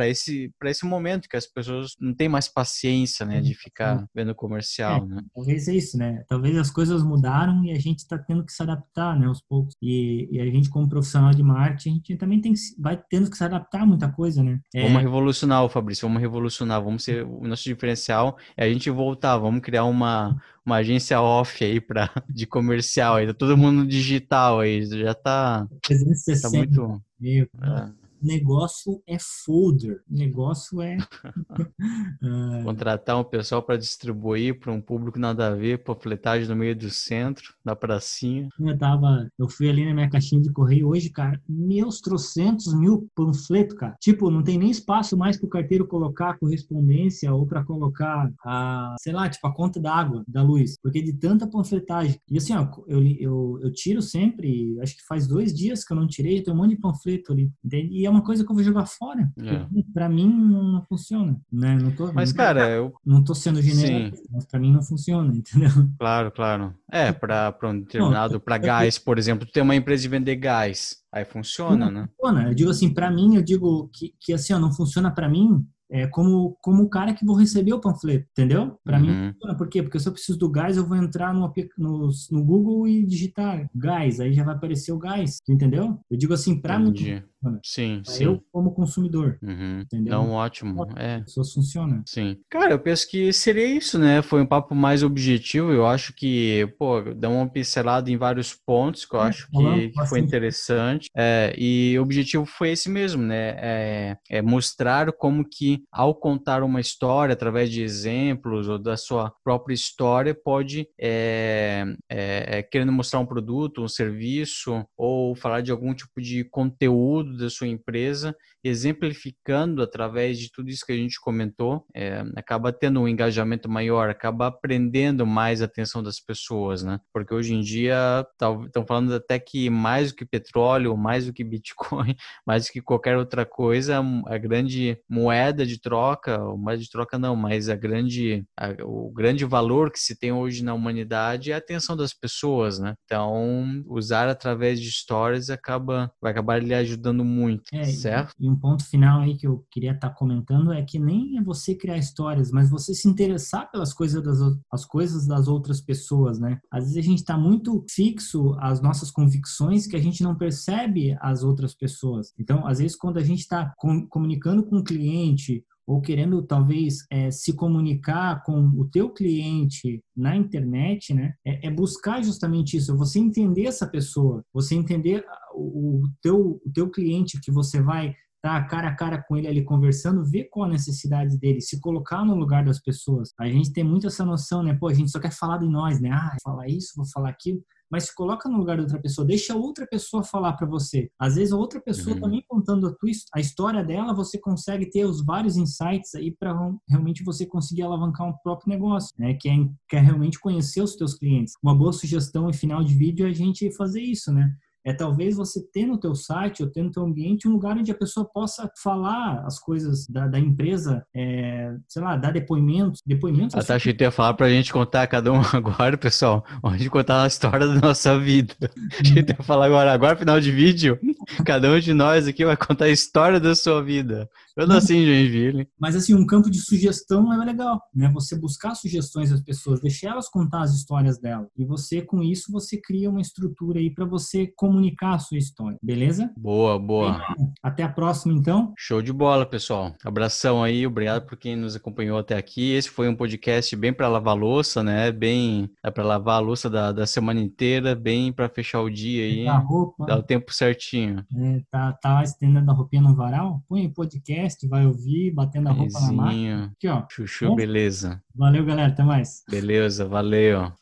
esse, 0.00 0.52
esse 0.64 0.86
momento 0.86 1.28
que 1.28 1.36
as 1.36 1.46
pessoas 1.46 1.92
não 2.00 2.14
têm 2.14 2.28
mais 2.28 2.48
paciência, 2.48 3.24
né, 3.26 3.40
de 3.40 3.54
ficar 3.54 4.04
vendo 4.14 4.34
comercial, 4.34 5.02
é, 5.02 5.06
né? 5.06 5.22
Talvez 5.34 5.68
é 5.68 5.74
isso, 5.74 5.96
né? 5.98 6.24
Talvez 6.28 6.56
as 6.56 6.70
coisas 6.70 7.02
mudaram 7.02 7.64
e 7.64 7.72
a 7.72 7.78
gente 7.78 8.00
está 8.00 8.18
tendo 8.18 8.44
que 8.44 8.52
se 8.52 8.62
adaptar, 8.62 9.18
né, 9.18 9.26
aos 9.26 9.42
poucos. 9.42 9.74
E, 9.82 10.28
e, 10.30 10.40
a 10.40 10.46
gente, 10.46 10.68
como 10.70 10.88
profissional 10.88 11.32
de 11.32 11.42
marketing, 11.42 11.90
a 11.90 11.92
gente 11.94 12.16
também 12.16 12.40
tem 12.40 12.54
vai 12.78 13.00
tendo 13.10 13.30
que 13.30 13.36
se 13.36 13.44
adaptar 13.44 13.82
a 13.82 13.86
muita 13.86 14.08
coisa, 14.08 14.42
né? 14.42 14.60
É... 14.74 14.82
Vamos 14.82 15.02
revolucionar, 15.02 15.68
Fabrício, 15.68 16.06
vamos 16.06 16.20
revolucionar, 16.20 16.82
vamos 16.82 17.04
ser 17.04 17.24
o 17.24 17.46
nosso 17.46 17.64
diferencial 17.64 18.36
é 18.56 18.64
a 18.64 18.72
gente 18.72 18.90
voltar, 18.90 19.36
vamos 19.38 19.60
criar 19.60 19.84
uma 19.84 20.36
uma 20.64 20.76
agência 20.76 21.20
off 21.20 21.62
aí 21.62 21.80
pra, 21.80 22.10
de 22.28 22.46
comercial 22.46 23.16
aí, 23.16 23.26
tá 23.26 23.34
todo 23.34 23.56
mundo 23.56 23.86
digital 23.86 24.60
aí, 24.60 24.84
já 24.86 25.14
tá, 25.14 25.66
360, 25.82 26.50
tá 26.50 26.53
muito... 26.56 27.02
Meu, 27.18 27.44
é 27.44 28.03
negócio 28.24 29.02
é 29.06 29.16
folder, 29.18 30.02
negócio 30.08 30.80
é. 30.80 30.96
Ah. 32.22 32.60
Contratar 32.64 33.18
um 33.18 33.24
pessoal 33.24 33.62
para 33.62 33.76
distribuir 33.76 34.58
para 34.58 34.72
um 34.72 34.80
público 34.80 35.18
nada 35.18 35.48
a 35.48 35.54
ver, 35.54 35.82
panfletagem 35.82 36.48
no 36.48 36.56
meio 36.56 36.74
do 36.74 36.88
centro, 36.88 37.54
na 37.64 37.76
pracinha. 37.76 38.48
Eu 38.58 38.78
tava, 38.78 39.28
eu 39.38 39.48
fui 39.48 39.68
ali 39.68 39.84
na 39.84 39.92
minha 39.92 40.08
caixinha 40.08 40.40
de 40.40 40.52
correio 40.52 40.88
hoje, 40.88 41.10
cara, 41.10 41.40
meus 41.48 42.00
trocentos 42.00 42.72
mil 42.74 43.08
panfletos, 43.14 43.76
cara. 43.76 43.96
Tipo, 44.00 44.30
não 44.30 44.42
tem 44.42 44.58
nem 44.58 44.70
espaço 44.70 45.16
mais 45.16 45.36
para 45.36 45.46
o 45.46 45.50
carteiro 45.50 45.86
colocar 45.86 46.30
a 46.30 46.38
correspondência 46.38 47.32
ou 47.32 47.46
para 47.46 47.64
colocar 47.64 48.30
a, 48.44 48.94
sei 49.00 49.12
lá, 49.12 49.28
tipo, 49.28 49.46
a 49.46 49.54
conta 49.54 49.80
da 49.80 49.94
água, 49.94 50.24
da 50.26 50.42
luz, 50.42 50.76
porque 50.82 51.02
de 51.02 51.12
tanta 51.12 51.46
panfletagem. 51.46 52.18
E 52.30 52.38
assim, 52.38 52.54
ó, 52.54 52.66
eu, 52.86 53.04
eu, 53.18 53.58
eu 53.62 53.72
tiro 53.72 54.00
sempre, 54.00 54.78
acho 54.80 54.96
que 54.96 55.06
faz 55.06 55.26
dois 55.26 55.54
dias 55.54 55.84
que 55.84 55.92
eu 55.92 55.96
não 55.96 56.06
tirei, 56.06 56.42
tem 56.42 56.52
um 56.52 56.56
monte 56.56 56.70
de 56.70 56.80
panfleto 56.80 57.32
ali, 57.32 57.50
entende? 57.64 57.94
E 57.94 58.06
é 58.06 58.10
uma 58.14 58.22
coisa 58.22 58.44
que 58.44 58.50
eu 58.50 58.54
vou 58.54 58.64
jogar 58.64 58.86
fora. 58.86 59.30
É. 59.40 59.66
Para 59.92 60.08
mim 60.08 60.28
não 60.28 60.82
funciona, 60.84 61.40
né? 61.52 61.76
Não 61.76 61.90
tô, 61.90 62.12
mas 62.12 62.30
não, 62.30 62.36
cara, 62.36 62.70
eu 62.70 62.94
não 63.04 63.22
tô 63.22 63.34
sendo 63.34 63.60
generalista, 63.60 64.28
mas 64.30 64.46
para 64.46 64.60
mim 64.60 64.72
não 64.72 64.82
funciona, 64.82 65.32
entendeu? 65.36 65.70
Claro, 65.98 66.30
claro. 66.30 66.74
É, 66.90 67.12
para 67.12 67.54
um 67.64 67.80
determinado 67.80 68.40
para 68.40 68.58
gás, 68.58 68.98
por 68.98 69.18
exemplo, 69.18 69.48
tem 69.52 69.62
uma 69.62 69.74
empresa 69.74 70.02
de 70.02 70.08
vender 70.08 70.36
gás, 70.36 70.98
aí 71.12 71.24
funciona, 71.24 71.86
não, 71.86 71.92
né? 71.92 72.08
Funciona. 72.20 72.48
Eu 72.48 72.54
digo 72.54 72.70
assim, 72.70 72.92
para 72.92 73.10
mim, 73.10 73.36
eu 73.36 73.42
digo 73.42 73.90
que, 73.92 74.14
que 74.20 74.32
assim, 74.32 74.52
ó, 74.52 74.58
não 74.58 74.72
funciona 74.72 75.10
para 75.10 75.28
mim 75.28 75.66
é, 75.90 76.06
como, 76.06 76.56
como 76.60 76.82
o 76.82 76.88
cara 76.88 77.14
que 77.14 77.24
vou 77.24 77.36
receber 77.36 77.72
o 77.72 77.80
panfleto, 77.80 78.26
entendeu? 78.32 78.78
Para 78.82 78.98
uhum. 78.98 79.26
mim, 79.28 79.34
por 79.56 79.68
quê? 79.68 79.82
Porque 79.82 80.00
se 80.00 80.08
eu 80.08 80.12
preciso 80.12 80.38
do 80.38 80.50
gás, 80.50 80.76
eu 80.76 80.86
vou 80.86 80.96
entrar 80.96 81.32
no, 81.32 81.52
no, 81.78 82.08
no 82.30 82.44
Google 82.44 82.88
e 82.88 83.06
digitar 83.06 83.68
gás, 83.74 84.18
aí 84.18 84.32
já 84.32 84.42
vai 84.42 84.54
aparecer 84.54 84.92
o 84.92 84.98
gás, 84.98 85.38
entendeu? 85.48 86.00
Eu 86.10 86.18
digo 86.18 86.32
assim, 86.32 86.60
para 86.60 86.78
mim, 86.78 87.22
Sim, 87.62 88.02
pra 88.04 88.12
sim. 88.12 88.24
Eu 88.24 88.44
como 88.52 88.72
consumidor, 88.72 89.38
uhum. 89.42 89.80
entendeu? 89.80 90.12
Não, 90.12 90.30
ótimo. 90.30 90.86
É. 90.96 91.22
Isso 91.26 91.42
funciona. 91.54 92.02
Sim. 92.06 92.38
Cara, 92.50 92.72
eu 92.72 92.78
penso 92.78 93.08
que 93.08 93.32
seria 93.32 93.66
isso, 93.66 93.98
né? 93.98 94.22
Foi 94.22 94.42
um 94.42 94.46
papo 94.46 94.74
mais 94.74 95.02
objetivo. 95.02 95.72
Eu 95.72 95.86
acho 95.86 96.12
que, 96.14 96.66
pô, 96.78 97.00
dá 97.00 97.28
uma 97.28 97.48
pincelada 97.48 98.10
em 98.10 98.16
vários 98.16 98.54
pontos 98.54 99.04
que 99.04 99.14
eu 99.14 99.20
é, 99.20 99.28
acho 99.28 99.48
que, 99.50 99.88
que 99.90 100.06
foi 100.06 100.20
interessante. 100.20 101.08
É, 101.16 101.54
e 101.56 101.98
o 101.98 102.02
objetivo 102.02 102.44
foi 102.44 102.70
esse 102.70 102.88
mesmo, 102.88 103.22
né? 103.22 103.56
É, 103.58 104.16
é 104.30 104.42
mostrar 104.42 105.12
como 105.12 105.44
que, 105.44 105.82
ao 105.90 106.14
contar 106.14 106.62
uma 106.62 106.80
história 106.80 107.32
através 107.32 107.70
de 107.70 107.82
exemplos 107.82 108.68
ou 108.68 108.78
da 108.78 108.96
sua 108.96 109.32
própria 109.42 109.74
história, 109.74 110.34
pode, 110.34 110.88
é, 111.00 111.84
é, 112.08 112.58
é 112.58 112.62
querendo 112.62 112.92
mostrar 112.92 113.20
um 113.20 113.26
produto, 113.26 113.82
um 113.82 113.88
serviço, 113.88 114.84
ou 114.96 115.34
falar 115.34 115.60
de 115.60 115.70
algum 115.70 115.94
tipo 115.94 116.20
de 116.20 116.44
conteúdo 116.44 117.33
da 117.38 117.50
sua 117.50 117.68
empresa, 117.68 118.34
exemplificando 118.62 119.82
através 119.82 120.38
de 120.38 120.50
tudo 120.50 120.70
isso 120.70 120.84
que 120.86 120.92
a 120.92 120.96
gente 120.96 121.20
comentou, 121.20 121.84
é, 121.94 122.24
acaba 122.36 122.72
tendo 122.72 123.00
um 123.00 123.08
engajamento 123.08 123.68
maior, 123.68 124.08
acaba 124.08 124.46
aprendendo 124.46 125.26
mais 125.26 125.60
a 125.60 125.66
atenção 125.66 126.02
das 126.02 126.18
pessoas, 126.18 126.82
né? 126.82 126.98
Porque 127.12 127.34
hoje 127.34 127.54
em 127.54 127.60
dia 127.60 128.26
estão 128.32 128.86
falando 128.86 129.14
até 129.14 129.38
que 129.38 129.68
mais 129.68 130.10
do 130.10 130.16
que 130.16 130.24
petróleo, 130.24 130.96
mais 130.96 131.26
do 131.26 131.32
que 131.32 131.44
Bitcoin, 131.44 132.16
mais 132.46 132.66
do 132.66 132.72
que 132.72 132.80
qualquer 132.80 133.16
outra 133.16 133.44
coisa, 133.44 134.02
a 134.26 134.38
grande 134.38 134.98
moeda 135.08 135.66
de 135.66 135.80
troca, 135.80 136.38
moeda 136.38 136.82
de 136.82 136.90
troca 136.90 137.18
não, 137.18 137.36
mas 137.36 137.68
a 137.68 137.76
grande, 137.76 138.44
a, 138.56 138.70
o 138.82 139.10
grande 139.12 139.44
valor 139.44 139.90
que 139.90 139.98
se 139.98 140.18
tem 140.18 140.32
hoje 140.32 140.64
na 140.64 140.74
humanidade 140.74 141.50
é 141.50 141.54
a 141.54 141.58
atenção 141.58 141.96
das 141.96 142.14
pessoas, 142.14 142.78
né? 142.78 142.94
Então, 143.04 143.82
usar 143.86 144.28
através 144.28 144.80
de 144.80 144.88
histórias 144.88 145.50
acaba, 145.50 146.10
vai 146.20 146.32
acabar 146.32 146.62
lhe 146.62 146.74
ajudando 146.74 147.23
muito, 147.24 147.64
é, 147.72 147.84
certo? 147.84 148.34
E, 148.38 148.46
e 148.46 148.50
um 148.50 148.56
ponto 148.56 148.84
final 148.84 149.20
aí 149.20 149.36
que 149.36 149.46
eu 149.46 149.64
queria 149.70 149.92
estar 149.92 150.10
tá 150.10 150.14
comentando 150.14 150.72
é 150.72 150.82
que 150.82 150.98
nem 150.98 151.38
é 151.38 151.42
você 151.42 151.74
criar 151.74 151.98
histórias, 151.98 152.50
mas 152.50 152.70
você 152.70 152.94
se 152.94 153.08
interessar 153.08 153.70
pelas 153.70 153.92
coisas 153.92 154.22
das, 154.22 154.38
as 154.70 154.84
coisas 154.84 155.26
das 155.26 155.48
outras 155.48 155.80
pessoas, 155.80 156.38
né? 156.38 156.60
Às 156.70 156.84
vezes 156.84 156.98
a 156.98 157.02
gente 157.02 157.18
está 157.18 157.36
muito 157.36 157.84
fixo 157.90 158.54
às 158.58 158.80
nossas 158.80 159.10
convicções 159.10 159.86
que 159.86 159.96
a 159.96 160.00
gente 160.00 160.22
não 160.22 160.36
percebe 160.36 161.16
as 161.20 161.42
outras 161.42 161.74
pessoas. 161.74 162.32
Então, 162.38 162.66
às 162.66 162.78
vezes, 162.78 162.96
quando 162.96 163.18
a 163.18 163.22
gente 163.22 163.40
está 163.40 163.72
com, 163.76 164.06
comunicando 164.06 164.64
com 164.64 164.78
o 164.78 164.84
cliente 164.84 165.64
ou 165.86 166.00
querendo 166.00 166.42
talvez 166.42 167.04
é, 167.10 167.30
se 167.30 167.52
comunicar 167.54 168.42
com 168.42 168.68
o 168.76 168.84
teu 168.86 169.10
cliente 169.10 170.02
na 170.16 170.36
internet, 170.36 171.12
né, 171.12 171.34
é, 171.44 171.66
é, 171.66 171.70
buscar 171.70 172.22
justamente 172.22 172.76
isso, 172.76 172.96
você 172.96 173.18
entender 173.18 173.66
essa 173.66 173.86
pessoa, 173.86 174.42
você 174.52 174.74
entender 174.74 175.24
o, 175.54 176.02
teu, 176.22 176.60
o 176.64 176.72
teu 176.72 176.90
cliente 176.90 177.40
que 177.40 177.52
você 177.52 177.80
vai 177.80 178.14
tá 178.44 178.62
cara 178.62 178.88
a 178.88 178.94
cara 178.94 179.24
com 179.26 179.38
ele 179.38 179.48
ali 179.48 179.64
conversando, 179.64 180.22
ver 180.22 180.50
qual 180.50 180.66
a 180.66 180.72
necessidade 180.72 181.38
dele, 181.38 181.62
se 181.62 181.80
colocar 181.80 182.22
no 182.26 182.34
lugar 182.34 182.62
das 182.62 182.78
pessoas. 182.78 183.32
A 183.40 183.46
gente 183.46 183.72
tem 183.72 183.82
muito 183.82 184.06
essa 184.06 184.22
noção, 184.22 184.62
né? 184.62 184.76
Pô, 184.78 184.88
a 184.88 184.92
gente 184.92 185.10
só 185.10 185.18
quer 185.18 185.32
falar 185.32 185.56
de 185.56 185.66
nós, 185.66 185.98
né? 185.98 186.10
Ah, 186.12 186.36
falar 186.44 186.68
isso, 186.68 186.92
vou 186.94 187.06
falar 187.06 187.30
aquilo. 187.30 187.62
Mas 187.90 188.04
se 188.04 188.14
coloca 188.14 188.48
no 188.48 188.58
lugar 188.58 188.76
da 188.76 188.82
outra 188.82 189.00
pessoa, 189.00 189.26
deixa 189.26 189.54
outra 189.54 189.86
pessoa 189.86 190.22
falar 190.22 190.54
para 190.54 190.66
você. 190.66 191.10
Às 191.18 191.36
vezes 191.36 191.52
a 191.52 191.56
outra 191.56 191.80
pessoa 191.80 192.14
uhum. 192.14 192.22
também 192.22 192.44
contando 192.48 192.86
a, 192.86 192.94
tua, 192.94 193.10
a 193.34 193.40
história 193.40 193.84
dela, 193.84 194.14
você 194.14 194.38
consegue 194.38 194.90
ter 194.90 195.04
os 195.04 195.24
vários 195.24 195.56
insights 195.56 196.14
aí 196.14 196.30
para 196.30 196.54
realmente 196.88 197.22
você 197.22 197.46
conseguir 197.46 197.82
alavancar 197.82 198.26
um 198.26 198.34
próprio 198.42 198.70
negócio, 198.70 199.10
né? 199.18 199.34
Que 199.34 199.48
é, 199.48 199.54
que 199.88 199.96
é 199.96 200.00
realmente 200.00 200.40
conhecer 200.40 200.82
os 200.82 200.96
teus 200.96 201.14
clientes. 201.14 201.54
Uma 201.62 201.74
boa 201.74 201.92
sugestão 201.92 202.48
em 202.48 202.52
final 202.52 202.82
de 202.82 202.94
vídeo 202.94 203.26
é 203.26 203.30
a 203.30 203.34
gente 203.34 203.70
fazer 203.74 204.00
isso, 204.00 204.32
né? 204.32 204.54
É 204.84 204.92
talvez 204.92 205.34
você 205.34 205.60
ter 205.60 205.86
no 205.86 205.98
teu 205.98 206.14
site 206.14 206.62
ou 206.62 206.68
ter 206.68 206.82
no 206.82 206.90
teu 206.90 207.02
ambiente 207.02 207.48
um 207.48 207.52
lugar 207.52 207.76
onde 207.76 207.90
a 207.90 207.94
pessoa 207.94 208.28
possa 208.28 208.70
falar 208.82 209.42
as 209.46 209.58
coisas 209.58 210.06
da, 210.06 210.26
da 210.26 210.38
empresa, 210.38 211.04
é, 211.14 211.74
sei 211.88 212.02
lá, 212.02 212.16
dar 212.16 212.32
depoimentos, 212.32 213.00
depoimentos. 213.06 213.54
A 213.54 213.60
assim. 213.60 213.68
Tati 213.68 213.96
ia 213.98 214.10
falar 214.10 214.34
para 214.34 214.46
a 214.46 214.50
gente 214.50 214.72
contar 214.72 215.06
cada 215.06 215.32
um 215.32 215.40
agora, 215.54 215.96
pessoal, 215.96 216.44
onde 216.62 216.90
contar 216.90 217.22
a 217.22 217.26
história 217.26 217.66
da 217.66 217.80
nossa 217.80 218.18
vida. 218.18 218.54
A 219.00 219.02
gente 219.02 219.30
ia 219.30 219.42
falar 219.42 219.66
agora, 219.66 219.92
agora 219.92 220.16
final 220.16 220.38
de 220.40 220.52
vídeo, 220.52 220.98
cada 221.44 221.70
um 221.70 221.80
de 221.80 221.94
nós 221.94 222.28
aqui 222.28 222.44
vai 222.44 222.56
contar 222.56 222.86
a 222.86 222.90
história 222.90 223.40
da 223.40 223.54
sua 223.54 223.82
vida. 223.82 224.28
Eu 224.56 224.68
nasci 224.68 224.94
em 224.94 225.04
Joinville. 225.04 225.68
Mas 225.80 225.96
assim, 225.96 226.14
um 226.14 226.24
campo 226.24 226.48
de 226.48 226.60
sugestão 226.60 227.32
é 227.32 227.44
legal, 227.44 227.82
né? 227.92 228.08
Você 228.14 228.38
buscar 228.38 228.76
sugestões 228.76 229.30
das 229.30 229.40
pessoas, 229.40 229.80
deixar 229.80 230.10
elas 230.10 230.28
contar 230.28 230.62
as 230.62 230.72
histórias 230.72 231.18
dela. 231.18 231.48
E 231.56 231.64
você, 231.64 232.00
com 232.00 232.22
isso, 232.22 232.52
você 232.52 232.80
cria 232.80 233.10
uma 233.10 233.20
estrutura 233.20 233.80
aí 233.80 233.90
para 233.92 234.04
você 234.04 234.46
comunicar 234.74 235.14
a 235.14 235.18
sua 235.18 235.38
história, 235.38 235.78
beleza? 235.82 236.32
Boa, 236.36 236.78
boa. 236.78 237.22
Até 237.62 237.82
a 237.82 237.88
próxima, 237.88 238.34
então. 238.34 238.72
Show 238.76 239.00
de 239.00 239.12
bola, 239.12 239.46
pessoal. 239.46 239.94
Abração 240.04 240.62
aí, 240.62 240.86
obrigado 240.86 241.26
por 241.26 241.36
quem 241.36 241.56
nos 241.56 241.76
acompanhou 241.76 242.18
até 242.18 242.36
aqui. 242.36 242.72
Esse 242.72 242.90
foi 242.90 243.08
um 243.08 243.16
podcast 243.16 243.74
bem 243.76 243.92
para 243.92 244.08
lavar 244.08 244.36
louça, 244.36 244.82
né? 244.82 245.12
Bem 245.12 245.70
é 245.82 245.90
para 245.90 246.04
lavar 246.04 246.36
a 246.36 246.40
louça 246.40 246.68
da, 246.68 246.92
da 246.92 247.06
semana 247.06 247.40
inteira, 247.40 247.94
bem 247.94 248.32
para 248.32 248.48
fechar 248.48 248.80
o 248.80 248.90
dia 248.90 249.24
aí. 249.24 249.46
A 249.46 249.58
roupa. 249.58 250.06
Dá 250.06 250.16
o 250.16 250.22
tempo 250.22 250.52
certinho. 250.52 251.24
É, 251.36 251.60
tá, 251.70 251.92
tá 251.92 252.22
estendendo 252.22 252.70
a 252.70 252.74
roupinha 252.74 253.02
no 253.02 253.14
varal? 253.14 253.62
Põe 253.68 253.88
podcast 253.88 254.14
podcast, 254.24 254.66
vai 254.68 254.86
ouvir, 254.86 255.32
batendo 255.32 255.68
a 255.68 255.72
roupa 255.72 255.92
Bezinho. 255.92 256.16
na 256.16 256.22
máquina. 256.22 256.72
Aqui, 256.76 256.88
ó. 256.88 257.04
Chuchu, 257.10 257.48
Bom, 257.48 257.56
beleza. 257.56 258.22
Valeu, 258.34 258.64
galera. 258.64 258.92
Até 258.92 259.02
mais. 259.02 259.42
Beleza, 259.48 260.06
valeu. 260.06 260.72